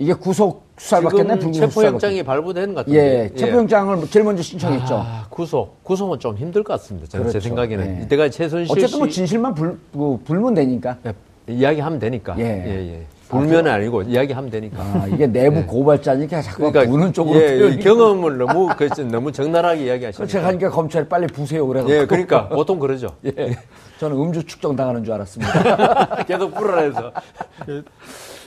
[0.00, 2.98] 이게 구속 수사받겠네 체포영장이 발부되는 것 같은데.
[2.98, 4.94] 예, 예, 체포영장을 제일 먼저 신청했죠.
[4.94, 7.06] 아, 구속, 구속은 좀 힘들 것 같습니다.
[7.06, 7.38] 저는 그렇죠.
[7.38, 8.04] 제 생각에는 예.
[8.04, 10.96] 이때가 최순실 어쨌든 뭐 진실만 불, 뭐 불면 되니까.
[11.04, 11.12] 예,
[11.52, 12.34] 이야기하면 되니까.
[12.38, 12.94] 예, 예.
[12.94, 13.06] 예.
[13.28, 14.82] 불면은 아니고 이야기하면 되니까.
[14.82, 15.62] 아, 이게 내부 예.
[15.64, 17.38] 고발자니까 자꾸 그러니까 부는 쪽으로.
[17.38, 20.26] 예, 경험을 너무 그, 너무 적나라하게 이야기하시니까.
[20.26, 21.84] 제가 하니까 검찰 빨리 부세요 그래.
[21.88, 23.08] 예, 그러니까 보통 그러죠.
[23.26, 23.54] 예.
[23.98, 26.24] 저는 음주 측정 당하는 줄 알았습니다.
[26.24, 27.12] 계속 불어내서.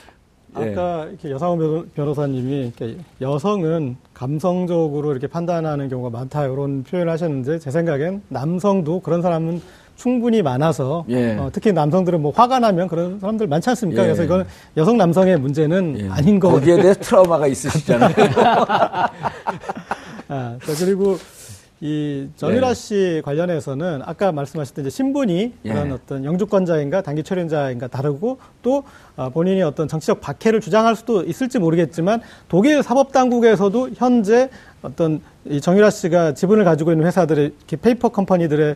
[0.53, 0.71] 그 예.
[0.71, 7.71] 아까 이렇게 여상호 변호사님이 이렇게 여성은 감성적으로 이렇게 판단하는 경우가 많다 이런 표현을 하셨는데 제
[7.71, 9.61] 생각엔 남성도 그런 사람은
[9.95, 11.35] 충분히 많아서 예.
[11.37, 14.01] 어, 특히 남성들은 뭐 화가 나면 그런 사람들 많지 않습니까?
[14.01, 14.05] 예.
[14.07, 14.45] 그래서 이건
[14.77, 16.09] 여성 남성의 문제는 예.
[16.09, 18.13] 아닌 거 거기에 대해 트라우마가 있으시잖아요.
[20.29, 21.17] 아, 그리고
[21.83, 22.73] 이 정유라 네.
[22.73, 25.69] 씨 관련해서는 아까 말씀하셨던 이제 신분이 예.
[25.69, 28.85] 그런 어떤 영주권자인가 단기 체류자인가 다르고 또
[29.17, 34.49] 어, 본인이 어떤 정치적 박해를 주장할 수도 있을지 모르겠지만 독일 사법 당국에서도 현재
[34.81, 38.75] 어떤 이 정유라 씨가 지분을 가지고 있는 회사들의 페이퍼 컴퍼니들의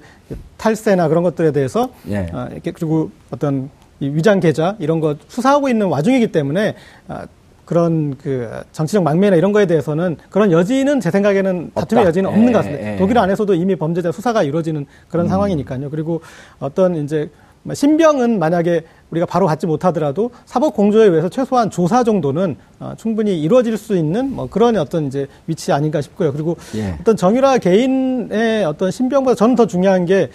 [0.57, 2.27] 탈세나 그런 것들에 대해서 예.
[2.33, 3.69] 어, 이렇게 그리고 어떤
[4.01, 6.75] 이 위장 계좌 이런 거 수사하고 있는 와중이기 때문에
[7.07, 7.21] 어,
[7.67, 12.59] 그런 그 정치적 망명이나 이런 거에 대해서는 그런 여지는 제 생각에는 다툼의 여지는 없는 것
[12.59, 12.83] 같습니다.
[12.83, 12.97] 예, 예.
[12.97, 15.29] 독일 안에서도 이미 범죄자 수사가 이루어지는 그런 음.
[15.29, 15.89] 상황이니까요.
[15.89, 16.21] 그리고
[16.59, 17.29] 어떤 이제
[17.71, 23.77] 신병은 만약에 우리가 바로 갖지 못하더라도 사법 공조에 의해서 최소한 조사 정도는 어, 충분히 이루어질
[23.77, 26.31] 수 있는 뭐 그런 어떤 이제 위치 아닌가 싶고요.
[26.31, 26.95] 그리고 예.
[27.01, 30.29] 어떤 정유라 개인의 어떤 신병보다 저는 더 중요한 게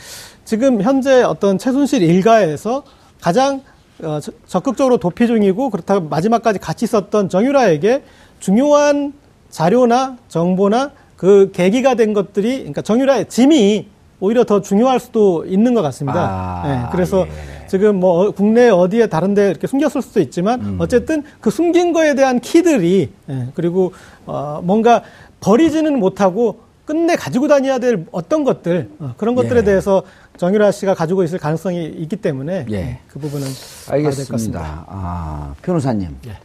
[0.44, 2.82] 지금 현재 어떤 최순실 일가에서
[3.22, 3.62] 가장
[4.02, 8.02] 어, 적극적으로 도피 중이고 그렇다고 마지막까지 같이 있었던 정유라에게
[8.40, 9.12] 중요한
[9.50, 13.88] 자료나 정보나 그 계기가 된 것들이 그러니까 정유라의 짐이
[14.18, 16.20] 오히려 더 중요할 수도 있는 것 같습니다.
[16.20, 17.66] 아, 네, 그래서 예.
[17.66, 20.76] 지금 뭐 국내 어디에 다른데 이렇게 숨겼을 수도 있지만 음.
[20.78, 23.92] 어쨌든 그 숨긴 거에 대한 키들이 예, 그리고
[24.26, 25.02] 어, 뭔가
[25.40, 29.64] 버리지는 못하고 끝내 가지고 다녀야 될 어떤 것들 어, 그런 것들에 예.
[29.64, 30.02] 대해서
[30.42, 32.98] 정유라 씨가 가지고 있을 가능성이 있기 때문에 예.
[33.06, 33.46] 그 부분은
[33.90, 34.86] 알겠습니다.
[34.88, 36.16] 아, 변호사님.
[36.26, 36.36] 예.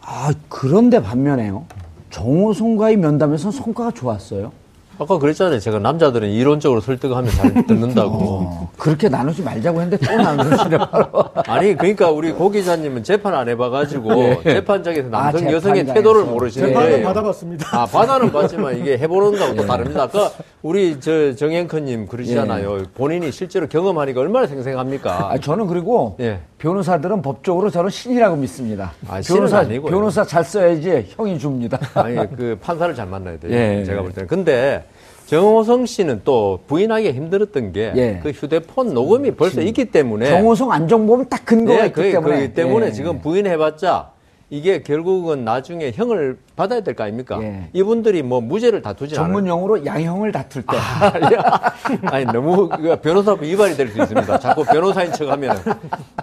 [0.00, 1.64] 아 그런데 반면에요.
[2.10, 4.50] 정호성과의 면담에서 성과가 좋았어요.
[4.98, 5.60] 아까 그랬잖아요.
[5.60, 8.10] 제가 남자들은 이론적으로 설득하면 잘 듣는다고.
[8.20, 11.08] 어, 그렇게 나누지 말자고 했는데 또 나누시네, 바로.
[11.46, 14.12] 아니, 그러니까 우리 고 기자님은 재판 안 해봐가지고
[14.46, 14.54] 예.
[14.54, 17.02] 재판장에서 남성, 아, 여성의 태도를 모르시는 재판은 예.
[17.02, 17.66] 받아봤습니다.
[17.82, 19.66] 아, 받아는 봤지만 이게 해보는 거하고 또 예.
[19.66, 20.02] 다릅니다.
[20.02, 20.32] 아까
[20.62, 22.78] 우리 저 정앵커님 그러시잖아요.
[22.78, 22.82] 예.
[22.94, 25.30] 본인이 실제로 경험하니까 얼마나 생생합니까?
[25.32, 26.40] 아, 저는 그리고 예.
[26.58, 28.92] 변호사들은 법적으로 저는 신이라고 믿습니다.
[29.06, 29.90] 아, 변호사, 아니고요.
[29.90, 31.78] 변호사 잘 써야지 형이 줍니다.
[31.94, 33.52] 아니, 그 판사를 잘 만나야 돼요.
[33.52, 33.84] 예.
[33.84, 34.26] 제가 볼 때는.
[34.26, 34.84] 근데
[35.26, 38.20] 정호성 씨는 또 부인하기 힘들었던 게그 예.
[38.22, 42.54] 그 휴대폰 녹음이 벌써 있기 때문에 정호성 안정범은 딱 근거가 예, 있기 그, 때문에 그기
[42.54, 42.92] 때문에 예.
[42.92, 44.10] 지금 부인해봤자
[44.50, 47.38] 이게 결국은 나중에 형을 받아야 될 거 아닙니까?
[47.42, 47.68] 예.
[47.74, 49.26] 이분들이 뭐 무죄를 다투지 않아요.
[49.26, 50.76] 전문 용어로 양형을 다툴 때.
[50.76, 51.72] 아,
[52.06, 52.68] 아니 너무
[53.02, 54.38] 변호사법 위반이 될 수 있습니다.
[54.38, 55.56] 자꾸 변호사인 척하면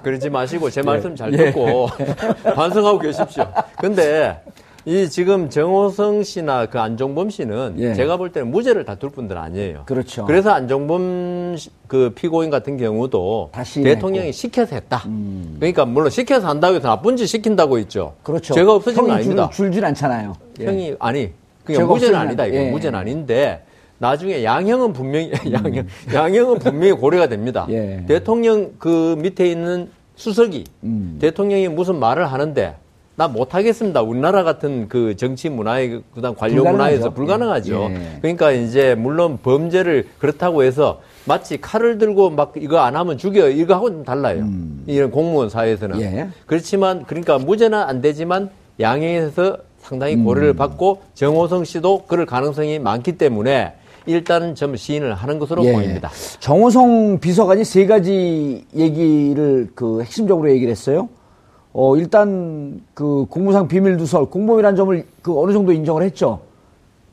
[0.02, 1.16] 그러지 마시고 제 말씀 예.
[1.16, 2.16] 잘 듣고 예.
[2.54, 3.46] 반성하고 계십시오.
[3.78, 4.42] 근데
[4.86, 7.93] 이 지금 정호성 씨나 그 안종범 씨는 예.
[7.95, 9.84] 제가 볼 때는 무죄를 다툴 분들 아니에요.
[9.86, 10.26] 그렇죠.
[10.26, 13.50] 그래서 안종범 그 피고인 같은 경우도
[13.84, 14.32] 대통령이 했고.
[14.32, 15.02] 시켜서 했다.
[15.08, 15.56] 음.
[15.60, 18.13] 그러니까 물론 시켜서 한다고 해서 나쁜 짓 시킨다고 있죠.
[18.21, 18.54] 그렇죠.
[18.54, 19.50] 제가 없어진 건 아닙니다.
[19.52, 20.36] 줄, 줄 않잖아요.
[20.60, 20.65] 예.
[20.65, 21.32] 형이 아니
[21.63, 22.69] 그냥 무죄는 아니다 이거 예.
[22.69, 23.63] 무죄는 아닌데
[23.98, 25.52] 나중에 양형은 분명히 음.
[25.52, 27.65] 양형 양형은 분명히 고려가 됩니다.
[27.69, 28.04] 예.
[28.08, 31.17] 대통령 그 밑에 있는 수석이 음.
[31.19, 32.76] 대통령이 무슨 말을 하는데
[33.17, 34.01] 나 못하겠습니다.
[34.01, 36.71] 우리나라 같은 그 정치 문화의 그다음 관료 불가능하죠.
[36.78, 37.88] 문화에서 불가능하죠.
[37.91, 38.17] 예.
[38.21, 43.75] 그러니까 이제 물론 범죄를 그렇다고 해서 마치 칼을 들고 막 이거 안 하면 죽여 이거
[43.75, 44.39] 하고는 달라요.
[44.41, 44.84] 음.
[44.86, 46.28] 이런 공무원 사회에서는 예.
[46.45, 48.49] 그렇지만 그러니까 무죄는 안 되지만
[48.82, 50.56] 양형에서 상당히 고려를 음.
[50.58, 53.75] 받고 정호성 씨도 그럴 가능성이 많기 때문에
[54.08, 55.71] 일단은 좀 시인을 하는 것으로 예.
[55.71, 56.12] 보입니다.
[56.41, 61.08] 정호성 비서관이 세 가지 얘기를 그 핵심적으로 얘기를 했어요.
[61.78, 66.40] 어, 일단 그 공무상 비밀 누설, 공범이라는 점을 그 어느 정도 인정을 했죠.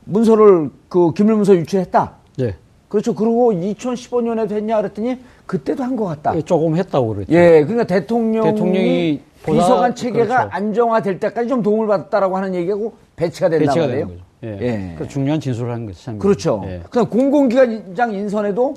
[0.04, 2.12] 문서를 그 기밀 문서 유출했다.
[2.38, 2.54] 예.
[2.88, 3.12] 그렇죠.
[3.12, 6.36] 그리고 2015년에도 했냐 그랬더니 그때도 한 것 같다.
[6.36, 7.32] 예, 조금 했다고 그랬죠.
[7.32, 10.48] 예, 그러니까 대통령 대통령이 비서관 체계가 그렇죠.
[10.52, 13.80] 안정화될 때까지 좀 도움을 받았다라고 하는 얘기고 배치가 되는 거죠.
[13.90, 14.06] 예.
[14.44, 14.94] 예.
[14.96, 16.16] 그 중요한 진술을 한 거죠.
[16.18, 16.62] 그렇죠.
[16.66, 16.82] 예.
[16.88, 18.74] 그냥 공공기관장 인선에도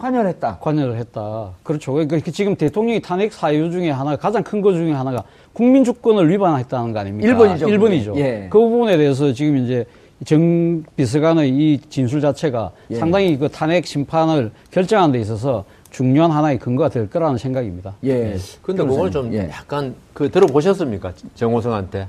[0.00, 0.56] 관여를 했다.
[0.60, 1.50] 관여를 했다.
[1.62, 1.92] 그렇죠.
[1.92, 7.00] 그러니까 지금 대통령이 탄핵 사유 중에 하나 가장 큰것 중에 하나가 국민 주권을 위반했다는 거
[7.00, 7.32] 아닙니까?
[7.32, 7.62] 1번이죠.
[7.62, 8.16] 1번이죠.
[8.16, 8.46] 예.
[8.50, 9.84] 그 부분에 대해서 지금 이제
[10.24, 12.94] 정 비서관의 이 진술 자체가 예.
[12.96, 17.94] 상당히 그 탄핵 심판을 결정하는 데 있어서 중요한 하나의 근거가 될 거라는 생각입니다.
[18.04, 18.36] 예.
[18.62, 19.50] 근데 그걸 좀 예.
[19.50, 21.12] 약간 그 들어보셨습니까?
[21.34, 22.08] 정호성한테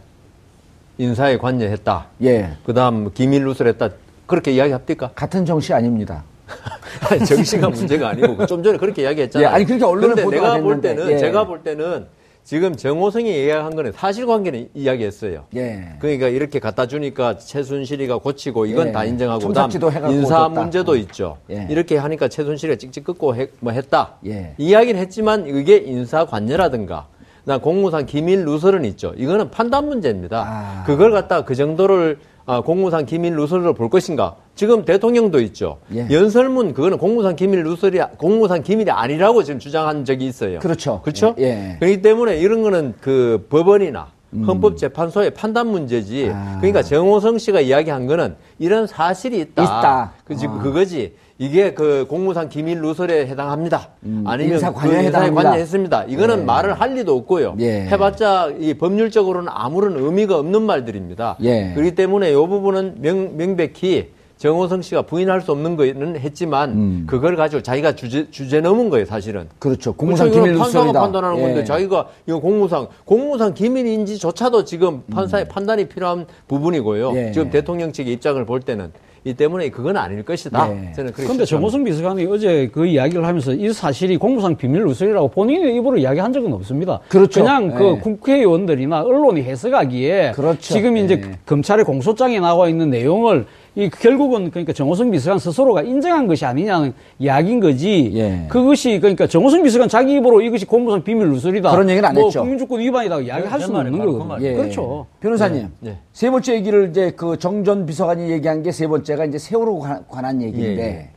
[0.97, 2.05] 인사에 관여했다.
[2.23, 2.51] 예.
[2.65, 3.89] 그다음 기밀 누설했다.
[4.27, 5.11] 그렇게 이야기합니까?
[5.13, 6.23] 같은 정씨 아닙니다.
[7.27, 9.47] 정씨가 문제가 아니고 좀 전에 그렇게 이야기했잖아요.
[9.47, 9.53] 예.
[9.53, 11.17] 아니 그렇게 언론에 보도 내가 볼 때는 예.
[11.17, 12.07] 제가 볼 때는
[12.43, 15.45] 지금 정호성이 이야기한 거는 사실관계는 이야기했어요.
[15.55, 15.89] 예.
[15.99, 18.91] 그러니까 이렇게 갖다 주니까 최순실이가 고치고 이건 예.
[18.91, 19.69] 다 인정하고 그다음
[20.09, 21.37] 인사 문제도 있죠.
[21.51, 21.67] 예.
[21.69, 24.15] 이렇게 하니까 최순실이가 찍찍 끊고 해, 뭐 했다.
[24.25, 24.55] 예.
[24.57, 27.07] 이야기는 했지만 이게 인사 관여라든가
[27.43, 29.13] 나 공무상 기밀 누설은 있죠.
[29.17, 30.45] 이거는 판단 문제입니다.
[30.47, 30.83] 아.
[30.85, 32.30] 그걸 갖다 그 정도를 아,
[32.65, 34.35] 공무상 기밀 누설로 볼 것인가?
[34.55, 35.77] 지금 대통령도 있죠.
[35.93, 36.07] 예.
[36.11, 40.59] 연설문 그거는 공무상 기밀 누설이 공무상 기밀이 아니라고 지금 주장한 적이 있어요.
[40.59, 41.01] 그렇죠.
[41.01, 41.35] 그렇죠?
[41.39, 41.77] 예.
[41.79, 44.43] 그렇기 때문에 이런 거는 그 법원이나 음.
[44.43, 46.31] 헌법재판소의 판단 문제지.
[46.33, 46.57] 아.
[46.59, 49.63] 그러니까 정호성 씨가 이야기한 거는 이런 사실이 있다.
[49.63, 50.13] 있다.
[50.25, 50.59] 그지 아.
[50.59, 51.15] 그거지.
[51.41, 53.89] 이게 그 공무상 기밀 누설에 해당합니다.
[54.03, 56.03] 음, 아니면 인사 관여에 그 관여했습니다.
[56.03, 56.43] 이거는 예.
[56.43, 57.55] 말을 할 리도 없고요.
[57.61, 57.87] 예.
[57.87, 61.37] 해봤자 이 법률적으로는 아무런 의미가 없는 말들입니다.
[61.41, 61.71] 예.
[61.73, 67.03] 그렇기 때문에 이 부분은 명, 명백히 정호성 씨가 부인할 수 없는 거는 했지만 음.
[67.07, 69.49] 그걸 가지고 자기가 주제 주제 넘은 거예요, 사실은.
[69.57, 69.93] 그렇죠.
[69.93, 70.43] 공무상 그렇죠.
[70.43, 71.41] 기밀 판사가 판단하는 예.
[71.41, 75.49] 건데 자기가 이거 공무상 공무상 기밀인지조차도 지금 판사의 음.
[75.49, 77.13] 판단이 필요한 부분이고요.
[77.15, 77.31] 예.
[77.31, 78.91] 지금 대통령 측의 입장을 볼 때는
[79.23, 80.67] 이 때문에 그건 아닐 것이다.
[80.67, 80.93] 네.
[80.95, 85.75] 저는 그렇게 그런데 정호승 비서관이 어제 그 이야기를 하면서 이 사실이 공무상 비밀 누설이라고 본인의
[85.75, 86.99] 입으로 이야기한 적은 없습니다.
[87.07, 87.41] 그렇죠.
[87.41, 87.75] 그냥 네.
[87.75, 90.59] 그 국회의원들이나 언론이 해석하기에 그렇죠.
[90.59, 91.37] 지금 이제 네.
[91.45, 97.61] 검찰의 공소장에 나와 있는 내용을 이 결국은 그러니까 정호성 비서관 스스로가 인정한 것이 아니냐는 이야기인
[97.61, 98.11] 거지.
[98.15, 98.45] 예.
[98.49, 101.71] 그것이 그러니까 정호성 비서관 자기 입으로 이것이 공무상 비밀 누설이다.
[101.71, 102.41] 그런 얘기는 안 뭐 했죠.
[102.41, 104.37] 국민주권 위반이다 이야기할 수는 없는 거거든요.
[104.39, 104.53] 그 예.
[104.55, 105.05] 그렇죠.
[105.21, 105.97] 변호사님 예.
[106.11, 109.79] 세 번째 얘기를 이제 그 정전 비서관이 얘기한 게 세 번째가 이제 세월호
[110.09, 111.09] 관한 얘기인데 예.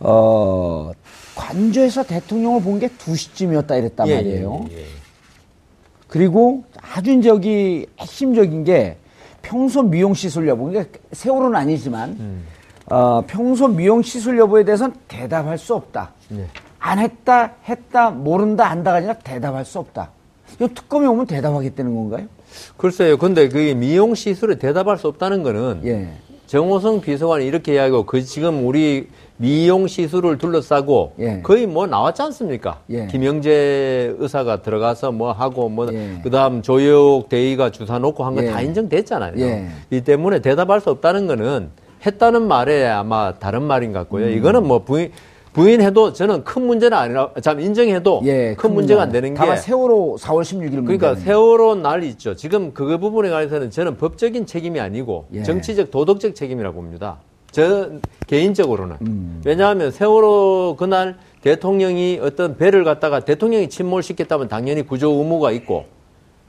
[0.00, 0.90] 어
[1.36, 4.66] 관저에서 대통령을 본게 2시쯤이었다 이랬단 예, 말이에요.
[4.72, 4.84] 예,
[6.06, 8.96] 그리고 아주 이제 여기 핵심적인 게
[9.44, 12.44] 평소 미용 시술 여부, 그러니까 세월호는 아니지만, 음.
[12.86, 16.10] 어, 평소 미용 시술 여부에 대해서는 대답할 수 없다.
[16.30, 16.46] 네.
[16.78, 20.10] 안 했다, 했다, 모른다, 안다가 아니라 대답할 수 없다.
[20.60, 22.26] 이 특검이 오면 대답하겠다는 건가요?
[22.76, 23.16] 글쎄요.
[23.16, 26.08] 근데 그 미용 시술에 대답할 수 없다는 거는 예.
[26.46, 31.40] 정호성 비서관이 이렇게 이야기하고 그 지금 우리 미용 시술을 둘러싸고 예.
[31.42, 32.78] 거의 뭐 나왔지 않습니까?
[32.90, 33.06] 예.
[33.06, 36.20] 김영재 의사가 들어가서 뭐 하고 뭐 예.
[36.22, 38.66] 그다음 조혁 대의가 주사 놓고 한 거다 예.
[38.66, 39.34] 인정됐잖아요.
[39.38, 39.66] 예.
[39.90, 41.70] 이 때문에 대답할 수 없다는 거는
[42.06, 44.26] 했다는 말에 아마 다른 말인 것 같고요.
[44.26, 44.32] 음.
[44.32, 45.10] 이거는 뭐 부인
[45.52, 50.42] 부인해도 저는 큰 문제는 아니라 참 인정해도 예, 큰, 문제가 안 되는 게 세월호 4월
[50.42, 52.34] 16일 그러니까 세월호 날 있죠.
[52.34, 55.44] 지금 그 부분에 관해서는 저는 법적인 책임이 아니고 예.
[55.44, 57.18] 정치적 도덕적 책임이라고 봅니다.
[57.54, 57.88] 저
[58.26, 59.40] 개인적으로는 음.
[59.44, 65.84] 왜냐하면 세월호 그날 대통령이 어떤 배를 갖다가 대통령이 침몰시켰다면 당연히 구조 의무가 있고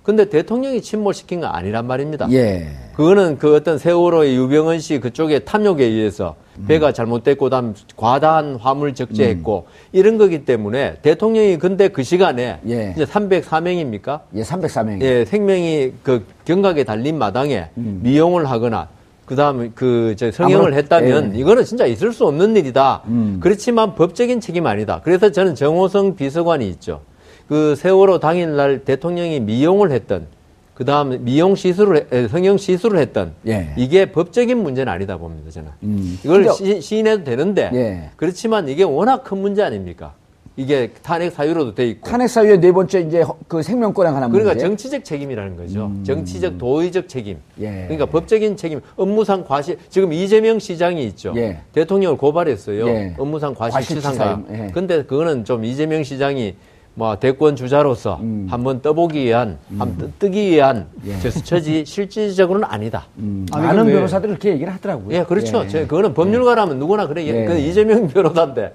[0.01, 2.27] 근데 대통령이 침몰시킨 건 아니란 말입니다.
[2.31, 2.69] 예.
[2.95, 6.65] 그거는 그 어떤 세월호의 유병헌 씨 그쪽의 탐욕에 의해서 음.
[6.67, 9.89] 배가 잘못됐고 다음 과다한 화물 적재했고 음.
[9.91, 12.93] 이런 거기 때문에 대통령이 근데 그 시간에 예.
[12.95, 14.21] 이제 304명입니까?
[14.35, 15.01] 예, 304명.
[15.01, 17.99] 예, 생명이 그 경각에 달린 마당에 음.
[18.01, 18.87] 미용을 하거나
[19.25, 21.39] 그 다음에 그, 저, 성형을 했다면, 예.
[21.39, 23.01] 이거는 진짜 있을 수 없는 일이다.
[23.07, 23.37] 음.
[23.41, 25.01] 그렇지만 법적인 책임 아니다.
[25.03, 27.01] 그래서 저는 정호성 비서관이 있죠.
[27.47, 30.27] 그 세월호 당일날 대통령이 미용을 했던,
[30.75, 33.73] 그 다음 미용 시술을, 성형 시술을 했던, 예.
[33.77, 35.69] 이게 법적인 문제는 아니다 봅니다, 저는.
[35.83, 36.19] 음.
[36.23, 38.09] 이걸 시, 시인해도 되는데, 예.
[38.17, 40.13] 그렇지만 이게 워낙 큰 문제 아닙니까?
[40.57, 42.09] 이게 탄핵 사유로도 돼 있고.
[42.09, 44.65] 탄핵 사유의 네 번째 이제 그 생명권에 관한 그러니까 문제.
[44.65, 45.87] 정치적 책임이라는 거죠.
[45.87, 46.03] 음.
[46.05, 47.37] 정치적 도의적 책임.
[47.59, 47.83] 예.
[47.87, 48.79] 그러니까 법적인 책임.
[48.95, 49.77] 업무상 과실.
[49.89, 51.33] 지금 이재명 시장이 있죠.
[51.35, 51.59] 예.
[51.73, 52.87] 대통령을 고발했어요.
[52.87, 53.15] 예.
[53.17, 54.43] 업무상 과실치상가.
[54.51, 54.71] 예.
[54.73, 56.55] 근데 그거는 좀 이재명 시장이
[56.97, 58.47] 뭐 대권 주자로서 음.
[58.49, 59.81] 한번 떠보기 위한, 음.
[59.81, 61.19] 한번 뜨기 위한 예.
[61.19, 63.07] 제 스처지 실질적으로는 아니다.
[63.17, 63.45] 음.
[63.51, 65.13] 많은 변호사들이 그렇게 얘기를 하더라고요.
[65.17, 65.63] 예, 그렇죠.
[65.65, 65.67] 예.
[65.67, 67.25] 제, 그거는 법률가라면 누구나 그래.
[67.25, 67.43] 예.
[67.45, 68.73] 그 이재명 변호사인데.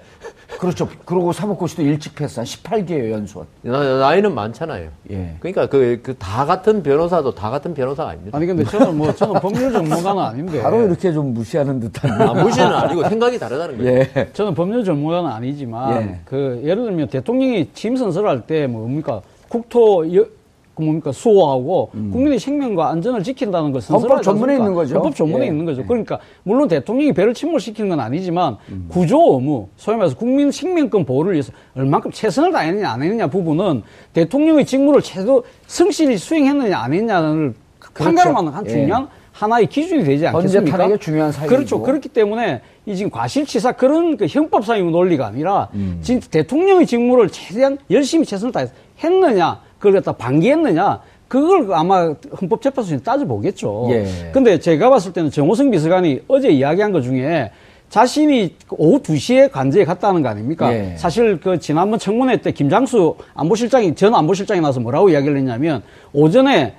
[0.59, 0.89] 그렇죠.
[1.05, 3.47] 그리고 사법고시도 일찍 패스 한 18개예요, 연수원.
[3.63, 4.89] 나, 이는 많잖아요.
[5.11, 5.37] 예.
[5.39, 8.37] 그러니까 그, 그 다 같은 변호사도 다 같은 변호사가 아닙니다.
[8.37, 10.63] 아니, 근데 저는 뭐, 저는 법률 전문가는 아닌데.
[10.63, 12.21] 바로 이렇게 좀 무시하는 듯한.
[12.21, 14.07] 아, 무시는 아니고 생각이 다르다는 거예요.
[14.17, 14.29] 예.
[14.33, 16.21] 저는 법률 전문가는 아니지만, 예.
[16.25, 19.23] 그, 예를 들면 대통령이 취임 선서를 할때 뭡니까?
[19.49, 20.40] 국토 여, 그
[20.77, 22.11] 뭡니까 수호하고 음.
[22.11, 24.97] 국민의 생명과 안전을 지킨다는 것은 헌법 전문에 있는 거죠.
[24.97, 25.49] 헌법 전문에 예.
[25.49, 25.85] 있는 거죠.
[25.85, 28.87] 그러니까 물론 대통령이 배를 침몰시키는 건 아니지만 음.
[28.89, 34.65] 구조 의무, 소위 말해서 국민 생명권 보호를 위해서 얼만큼 최선을 다했느냐 안 했느냐 부분은 대통령의
[34.65, 38.05] 직무를 최소 성실히 수행했느냐 안 했느냐를 그렇죠.
[38.05, 38.71] 판가름하는 한 예.
[38.71, 39.21] 중요한 예.
[39.33, 40.79] 하나의 기준이 되지 않겠습니까?
[40.79, 41.81] 헌재 중요한 사유 그렇죠.
[41.81, 45.99] 그렇기 때문에 이 지금 과실치사 그런 그 형법상의 논리가 아니라 음.
[46.03, 53.89] 진짜 대통령의 직무를 최대한 열심히 최선을 다해서 했느냐 그걸 갖다 방기했느냐 그걸 아마 헌법재판소에 따져보겠죠.
[53.91, 54.31] 예.
[54.33, 57.51] 근데 제가 봤을 때는 정호성 비서관이 어제 이야기한 것 중에
[57.89, 60.73] 자신이 오후 2시에 관제에 갔다는 거 아닙니까?
[60.73, 60.95] 예.
[60.97, 66.75] 사실 그 지난번 청문회 때 김장수 안보실장이, 전 안보실장이 나서 뭐라고 이야기를 했냐면 오전에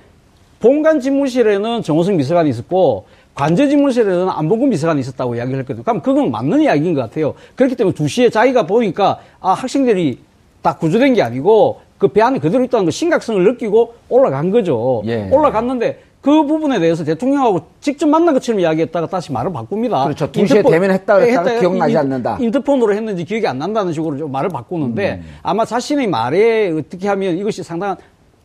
[0.60, 5.82] 본관 집무실에는 정호성 비서관이 있었고 관제 집무실에는 안봉근 비서관이 있었다고 이야기를 했거든요.
[5.82, 7.34] 그럼 그건 맞는 이야기인 것 같아요.
[7.56, 10.18] 그렇기 때문에 2시에 자기가 보니까 아, 학생들이
[10.60, 15.02] 다 구조된 게 아니고 그 배 안에 그대로 있다는 그 심각성을 느끼고 올라간 거죠.
[15.06, 15.28] 예.
[15.30, 20.02] 올라갔는데 그 부분에 대해서 대통령하고 직접 만난 것처럼 이야기했다가 다시 말을 바꿉니다.
[20.04, 20.30] 그렇죠.
[20.32, 22.38] 2시에 대면했다 했다가 기억나지 않는다.
[22.40, 25.28] 인터폰으로 했는지 기억이 안 난다는 식으로 좀 말을 바꾸는데 음.
[25.42, 27.96] 아마 자신의 말에 어떻게 하면 이것이 상당한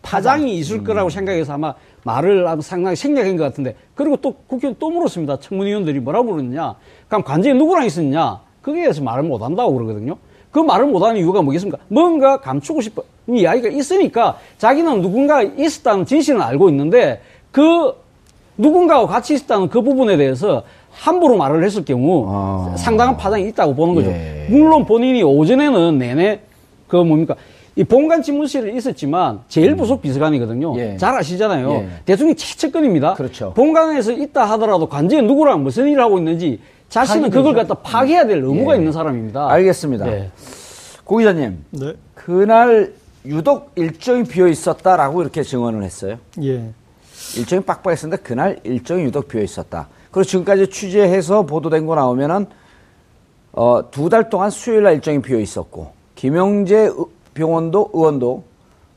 [0.04, 0.84] 파장이 있을 음.
[0.84, 5.39] 거라고 생각해서 아마 말을 상당히 생략한 것 같은데 그리고 또 국회의원 또 물었습니다.
[5.39, 6.76] 청문위원들이 뭐라고 물었냐.
[7.08, 8.39] 그럼 관제에 누구랑 있었냐.
[8.62, 10.15] 거기에 대해서 말을 못 한다고 그러거든요.
[10.58, 11.78] 그 말을 못하는 이유가 뭐겠습니까?
[11.88, 17.93] 뭔가 감추고 이 이야기가 있으니까 자기는 누군가 있었다는 진실은 알고 있는데 그
[18.58, 22.74] 누군가와 같이 있었다는 그 부분에 대해서 함부로 말을 했을 경우 아.
[22.76, 24.10] 상당한 파장이 있다고 보는 거죠.
[24.10, 24.48] 예.
[24.50, 26.39] 물론 본인이 오전에는 내내
[26.88, 27.36] 그 뭡니까
[27.76, 29.78] 이 본관 집무실에 있었지만 제일 음.
[29.78, 30.74] 부속 비서관이거든요.
[30.80, 30.98] 예.
[30.98, 31.72] 잘 아시잖아요.
[31.72, 31.88] 예.
[32.04, 33.13] 대통령 최측근입니다.
[33.13, 33.54] 그렇죠.
[33.54, 38.73] 본관에서 있다 하더라도 관제에 누구랑 무슨 일을 하고 있는지 자신은 그걸 갖다 파괴해야 될 의무가
[38.73, 38.78] 예.
[38.78, 39.50] 있는 사람입니다.
[39.52, 40.08] 알겠습니다.
[40.08, 40.32] 예.
[41.04, 41.93] 고 기자님, 네.
[42.15, 42.93] 그날
[43.26, 46.17] 유독 일정이 비어 있었다라고 이렇게 증언을 했어요.
[46.43, 46.71] 예.
[47.36, 49.88] 일정이 빡빡했었는데 그날 일정이 유독 비어 있었다.
[50.12, 52.45] 그리고 지금까지 취재해서 보도된 거 나오면은
[53.52, 56.91] 어, 두 달 동안 수요일 날 일정이 비어 있었고 김영재
[57.34, 58.43] 병원도 의원도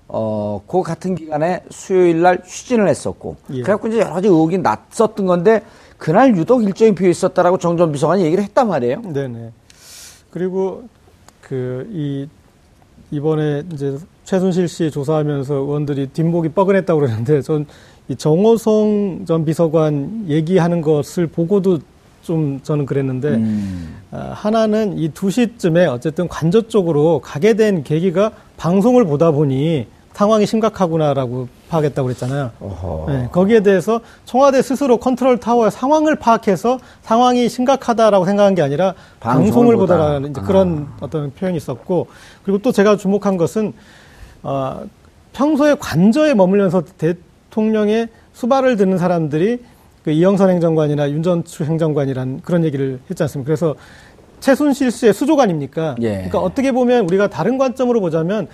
[0.09, 3.63] 어, 그 같은 기간에 수요일 날 휴진을 했었고 예.
[3.63, 5.63] 그래갖고 이제 여러 가지 의혹이 났었던 건데
[6.01, 9.03] 그날 유독 일정이 비어 있었다라고 정전 비서관이 얘기를 했단 말이에요.
[9.03, 9.53] 네네.
[10.31, 10.85] 그리고
[11.43, 12.27] 그 이
[13.13, 17.67] 이번에 이제 최순실 씨 조사하면서 의원들이 뒷목이 뻐근했다고 그러는데 전
[18.09, 21.79] 이 정호성 전 비서관 얘기하는 것을 보고도
[22.23, 23.95] 좀 저는 그랬는데 음.
[24.11, 31.47] 아, 하나는 이 2시쯤에 어쨌든 관저 쪽으로 가게 된 계기가 방송을 보다 보니 상황이 심각하구나라고
[31.71, 32.51] 파악했다고 그랬잖아요.
[33.07, 39.77] 네, 거기에 대해서 청와대 스스로 컨트롤 타워의 상황을 파악해서 상황이 심각하다라고 생각한 게 아니라 방송을,
[39.77, 40.97] 보다라는 이제 그런 아.
[41.01, 42.09] 어떤 표현이 있었고
[42.43, 43.73] 그리고 또 제가 주목한 것은
[44.43, 44.83] 어,
[45.33, 49.63] 평소에 관저에 머물면서 대통령의 수발을 듣는 사람들이
[50.05, 53.47] 그 이영선 행정관이나 윤전추 행정관이란 그런 얘기를 했지 않습니까?
[53.47, 53.77] 그래서
[54.41, 55.95] 최순실 씨의 수족 아닙니까?
[56.01, 56.15] 예.
[56.15, 58.49] 그러니까 어떻게 보면 우리가 다른 관점으로 보자면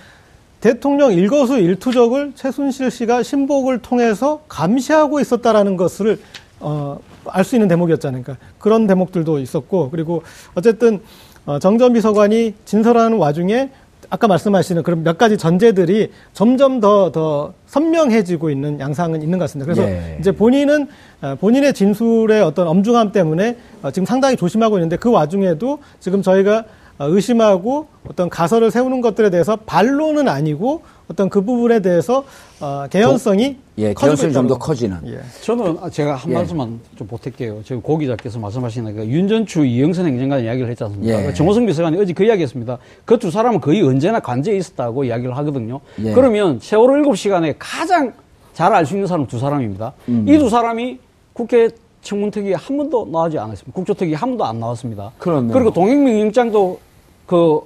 [0.61, 6.19] 대통령 일거수 일투족을 최순실 씨가 신복을 통해서 감시하고 있었다라는 것을
[6.59, 8.23] 어, 알 수 있는 대목이었잖아요.
[8.23, 10.23] 그러니까 그런 대목들도 있었고 그리고
[10.55, 11.01] 어쨌든
[11.45, 13.69] 어, 정전 비서관이 진설하는 와중에
[14.09, 19.71] 아까 말씀하시는 그런 몇 가지 전제들이 점점 더, 더 선명해지고 있는 양상은 있는 것 같습니다.
[19.71, 20.17] 그래서 예.
[20.19, 20.87] 이제 본인은
[21.21, 26.59] 어, 본인의 진술의 어떤 엄중함 때문에 어, 지금 상당히 조심하고 있는데 그 와중에도 지금 저희가
[26.59, 26.63] 어,
[27.05, 32.23] 의심하고 어떤 가설을 세우는 것들에 대해서 반론은 아니고 어떤 그 부분에 대해서
[32.59, 34.97] 어, 개연성이 예, 개연성이 좀 더 커지는.
[35.05, 35.19] 예.
[35.41, 36.35] 저는 제가 한 예.
[36.35, 37.63] 말씀만 좀 보탤게요.
[37.63, 41.21] 지금 고 기자께서 말씀하시는 그 윤전추 이영선 행정관 이야기를 했지 않습니까?
[41.21, 41.27] 예.
[41.27, 42.77] 그 정호성 비서관이 어제 그 이야기했습니다.
[43.05, 45.79] 그 두 사람은 거의 언제나 관제에 있었다고 이야기를 하거든요.
[46.03, 46.13] 예.
[46.13, 48.13] 그러면 세월호 7시간에 가장
[48.53, 49.93] 잘 알 수 있는 사람은 두 사람입니다.
[50.09, 50.25] 음.
[50.27, 50.97] 이두 사람이
[51.33, 51.69] 국회
[52.01, 53.71] 청문특위에 한 번도 나오지 않았습니다.
[53.75, 55.11] 국조특위 한 번도 안 나왔습니다.
[55.19, 55.53] 그렇네요.
[55.53, 56.79] 그리고 동행명령장도
[57.27, 57.59] 그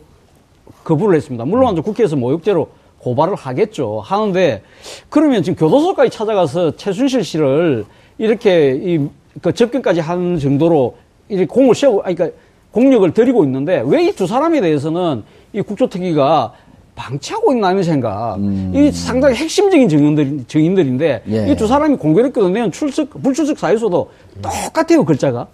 [0.84, 1.46] 거부를 했습니다.
[1.46, 1.82] 물론 음.
[1.82, 2.68] 국회에서 모욕죄로
[3.00, 4.02] 고발을 하겠죠.
[4.04, 4.62] 하는데
[5.10, 7.86] 그러면 지금 교도소까지 찾아가서 최순실 씨를
[8.18, 9.08] 이렇게 이,
[9.42, 10.96] 그 접견까지 하는 정도로
[11.30, 12.38] 이렇게 공을 세우, 아니, 그러니까
[12.72, 16.54] 공력을 들이고 있는데 왜 이 두 사람에 대해서는 이 국조특위가
[16.96, 18.36] 방치하고 있나는 생각.
[18.36, 18.72] 음.
[18.76, 21.52] 이 상당히 핵심적인 증인들, 증인들인데 예.
[21.52, 25.48] 이두 사람이 공교롭게도 내는 출석, 불출석 사유서도 똑같아요, 글자가.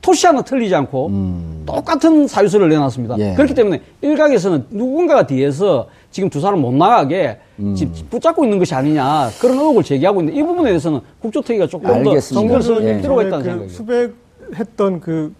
[0.00, 1.62] 토시 하나 틀리지 않고 음.
[1.66, 3.18] 똑같은 사유서를 내놨습니다.
[3.18, 3.34] 예.
[3.34, 7.74] 그렇기 때문에 일각에서는 누군가가 뒤에서 지금 두 사람 못 나가게 음.
[8.08, 12.86] 붙잡고 있는 것이 아니냐 그런 의혹을 제기하고 있는데 이 부분에 대해서는 국조특위가 조금 더 정결성이
[12.86, 13.00] 예.
[13.00, 13.68] 들어가 있다는 그 생각이에요.
[13.70, 15.34] 수백했던 그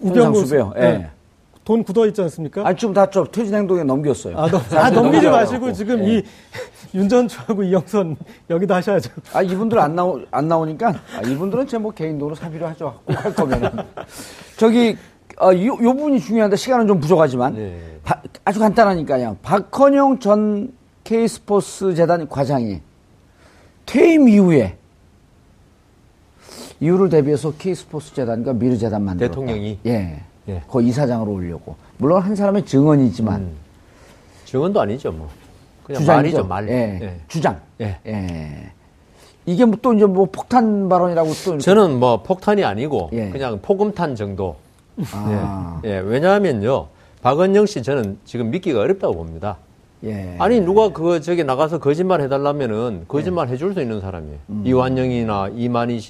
[0.00, 0.72] 우병우 수배요.
[0.76, 0.80] 예.
[0.80, 1.10] 네.
[1.64, 2.66] 돈 굳어 있지 않습니까?
[2.66, 4.36] 아, 지금 다좀 퇴진 행동에 넘겼어요.
[4.36, 6.18] 아, 넘, 아 넘기지 마시고 지금 예.
[6.18, 6.22] 이
[6.94, 8.16] 윤 전주하고 이영선
[8.50, 9.10] 여기다 하셔야죠.
[9.32, 13.00] 아, 이분들 안 나오 안 나오니까 아, 이분들은 제 뭐 개인적으로 사비로 하죠.
[13.04, 13.86] 꼭 할 거면
[14.56, 14.96] 저기
[15.40, 17.80] 어, 요, 요 부분이 중요한데 시간은 좀 부족하지만 네.
[18.02, 19.38] 바, 아주 간단하니까요.
[19.42, 20.72] 박헌영 전
[21.04, 22.80] K스포츠 재단 과장이
[23.86, 24.76] 퇴임 이후에
[26.80, 29.30] 이유를 대비해서 K스포츠 재단과 미르 재단 만들었다.
[29.32, 30.22] 대통령이 예.
[30.48, 30.62] 예.
[30.70, 31.76] 그 이사장으로 올려고.
[31.98, 33.40] 물론 한 사람의 증언이지만.
[33.40, 33.56] 음.
[34.46, 35.28] 증언도 아니죠, 뭐.
[35.94, 36.44] 주장이죠.
[36.44, 36.68] 말이죠, 말.
[36.68, 36.98] 예.
[37.02, 37.16] 예.
[37.28, 37.60] 주장.
[37.80, 37.96] 예.
[38.06, 38.70] 예.
[39.46, 41.58] 이게 뭐 또 이제 뭐 폭탄 발언이라고 또.
[41.58, 43.30] 저는 뭐 폭탄이 아니고 예.
[43.30, 44.56] 그냥 포금탄 정도.
[45.12, 45.80] 아.
[45.84, 45.90] 예.
[45.90, 45.98] 예.
[45.98, 46.86] 왜냐하면요.
[47.22, 49.56] 박은영 씨 저는 지금 믿기가 어렵다고 봅니다.
[50.04, 50.36] 예.
[50.38, 53.52] 아니 누가 그거 저기 나가서 거짓말 해달라면은 거짓말 예.
[53.52, 54.38] 해줄 수 있는 사람이에요.
[54.50, 54.62] 음.
[54.64, 56.00] 이완영이나 이만희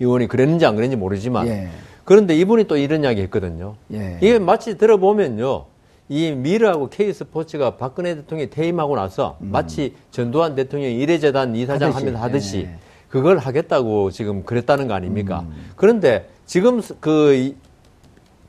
[0.00, 1.68] 의원이 그랬는지 안 그랬는지 모르지만 예.
[2.04, 3.74] 그런데 이분이 또 이런 이야기 했거든요.
[3.92, 4.18] 예.
[4.20, 5.64] 이게 마치 들어보면요.
[6.08, 9.48] 이 미르하고 K스포츠가 박근혜 대통령이 퇴임하고 나서 음.
[9.50, 12.04] 마치 전두환 대통령이 이래재단 이사장 하듯이.
[12.06, 12.78] 하면서 하듯이 예.
[13.08, 15.44] 그걸 하겠다고 지금 그랬다는 거 아닙니까?
[15.48, 15.70] 음.
[15.74, 17.54] 그런데 지금 그,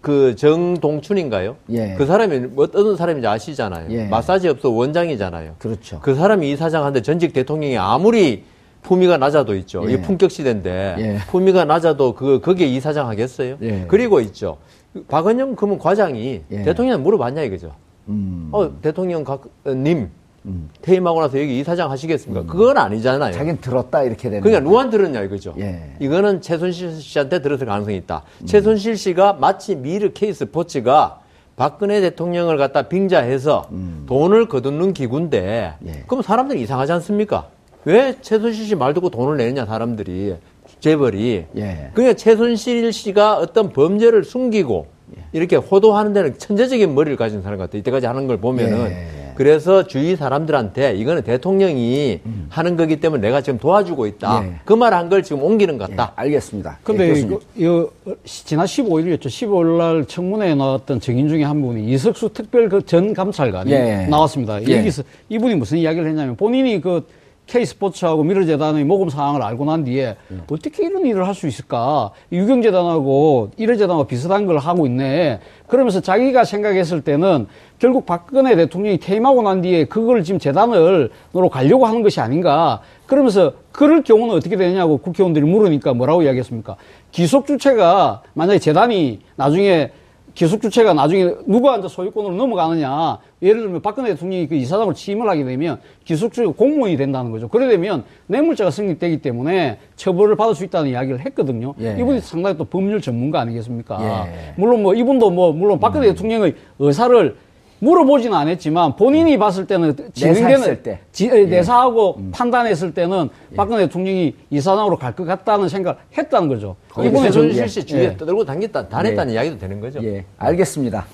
[0.02, 1.56] 그 정동춘인가요?
[1.72, 1.96] 예.
[1.98, 3.88] 그 사람이 어떤 사람인지 아시잖아요.
[3.92, 4.06] 예.
[4.06, 5.56] 마사지 업소 원장이잖아요.
[5.58, 6.00] 그렇죠.
[6.02, 8.44] 그 사람이 이사장한테 전직 대통령이 아무리
[8.84, 9.84] 품위가 낮아도 있죠.
[9.90, 9.94] 예.
[9.94, 11.18] 이 품격 시대인데 예.
[11.30, 13.58] 품위가 낮아도 그 거기에 이사장 하겠어요?
[13.62, 13.86] 예.
[13.88, 14.58] 그리고 있죠.
[15.06, 16.64] 박은영 그러면 과장이 예.
[16.64, 17.74] 대통령한테 물어봤냐 이거죠.
[18.10, 18.50] 음.
[18.52, 19.24] 어 대통령
[19.68, 20.10] 님
[20.46, 20.70] 음.
[20.82, 22.42] 퇴임하고 나서 여기 이사장 하시겠습니까?
[22.42, 22.48] 음.
[22.48, 23.34] 그건 아니잖아요.
[23.34, 24.42] 자기는 들었다 이렇게 되는.
[24.42, 25.54] 그러니까 누가 들었냐 이거죠.
[25.60, 25.96] 예.
[26.00, 28.24] 이거는 최순실 씨한테 들었을 가능성이 있다.
[28.42, 28.46] 음.
[28.46, 31.20] 최순실 씨가 마치 미르 케이스 포츠가
[31.58, 34.06] 박근혜 대통령을 갖다 빙자해서 음.
[34.08, 35.92] 돈을 거두는 기구인데 예.
[36.08, 37.48] 그럼 사람들이 이상하지 않습니까?
[37.84, 40.36] 왜 최순실 씨 말 듣고 돈을 내느냐 사람들이
[40.80, 41.90] 재벌이 예.
[41.94, 45.22] 그러니까 최순실 씨가 어떤 범죄를 숨기고 예.
[45.34, 49.08] 이렇게 호도하는 데는 천재적인 머리를 가진 사람 같아 이때까지 하는 걸 보면은 예.
[49.38, 52.48] 그래서 주위 사람들한테 이거는 대통령이 음.
[52.50, 54.54] 하는 거기 때문에 내가 지금 도와주고 있다 예.
[54.66, 57.92] 그말 한 걸 지금 옮기는 것 같다 예, 알겠습니다 근데 예, 이거, 이거
[58.26, 63.72] 지난 15일이었죠 15일 날 청문회에 나왔던 증인 중에 한 분이 이석수 특별 그 전 감찰관이
[64.10, 67.06] 나왔습니다 여기서 이분이 무슨 이야기를 했냐면 본인이 그
[67.48, 70.44] K스포츠하고 미르재단의 모금 상황을 알고 난 뒤에 음.
[70.52, 72.12] 어떻게 이런 일을 할 수 있을까?
[72.32, 75.40] 유경재단하고 이르재단하고 비슷한 걸 하고 있네.
[75.68, 77.46] 그러면서 자기가 생각했을 때는
[77.78, 82.82] 결국 박근혜 대통령이 퇴임하고 난 뒤에 그걸 지금 재단을 으로 가려고 하는 것이 아닌가.
[83.06, 86.76] 그러면서 그럴 경우는 어떻게 되느냐고 국회의원들이 물으니까 뭐라고 이야기했습니까?
[87.12, 89.92] 기속 주체가 만약에 재단이 나중에
[90.38, 93.18] 기숙 주체가 나중에 누구한테 소유권으로 넘어가느냐.
[93.42, 97.48] 예를 들면 박근혜 대통령이 그 이사장으로 취임을 하게 되면 기숙 주체가 공무원이 된다는 거죠.
[97.48, 101.74] 그래 되면 뇌물죄가 성립되기 때문에 처벌을 받을 수 있다는 이야기를 했거든요.
[101.80, 101.98] 예.
[102.00, 104.28] 이분이 상당히 또 법률 전문가 아니겠습니까?
[104.28, 104.54] 예.
[104.58, 106.14] 물론 뭐 이분도 뭐 물론 박근혜 음.
[106.14, 107.36] 대통령의 의사를
[107.80, 109.40] 물어보지는 않았지만 본인이 음.
[109.40, 111.00] 봤을 때는 진행되는 때.
[111.12, 111.46] 지, 예.
[111.46, 112.32] 내사하고 음.
[112.34, 113.56] 판단했을 때는 예.
[113.56, 116.76] 박근혜 대통령이 이사장으로 갈 것 같다는 생각을 했다는 거죠.
[116.98, 118.18] 이번에 손실 씨 주위에 예.
[118.18, 119.36] 떠들고 당겼다, 다녔다는 예.
[119.36, 120.04] 이야기도 되는 거죠.
[120.04, 121.06] 예, 알겠습니다.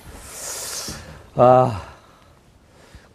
[1.36, 1.82] 아,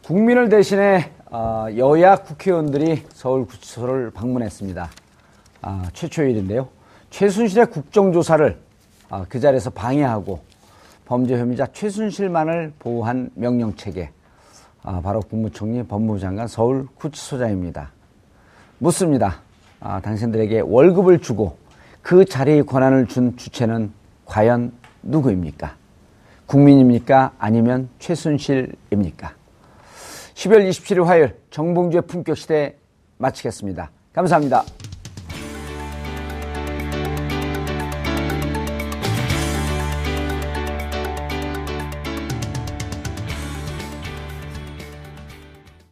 [0.05, 4.91] 국민을 대신해 아, 여야 국회의원들이 서울구치소를 방문했습니다.
[5.63, 6.69] 아, 최초의 일인데요.
[7.11, 8.57] 최순실의 국정조사를
[9.11, 10.41] 아, 그 자리에서 방해하고
[11.09, 14.11] 범죄 혐의자 최순실만을 보호한 명령체계.
[14.83, 17.93] 아, 바로 국무총리 법무부 장관 서울 구치소장입니다.
[18.77, 19.41] 묻습니다.
[19.81, 21.57] 아, 당신들에게 월급을 주고
[22.03, 23.91] 그 자리의 권한을 준 주체는
[24.27, 25.77] 과연 누구입니까?
[26.45, 27.33] 국민입니까?
[27.39, 29.33] 아니면 최순실입니까?
[30.35, 32.77] 12월 27일 화요일 정봉주의 품격시대
[33.17, 33.91] 마치겠습니다.
[34.13, 34.63] 감사합니다.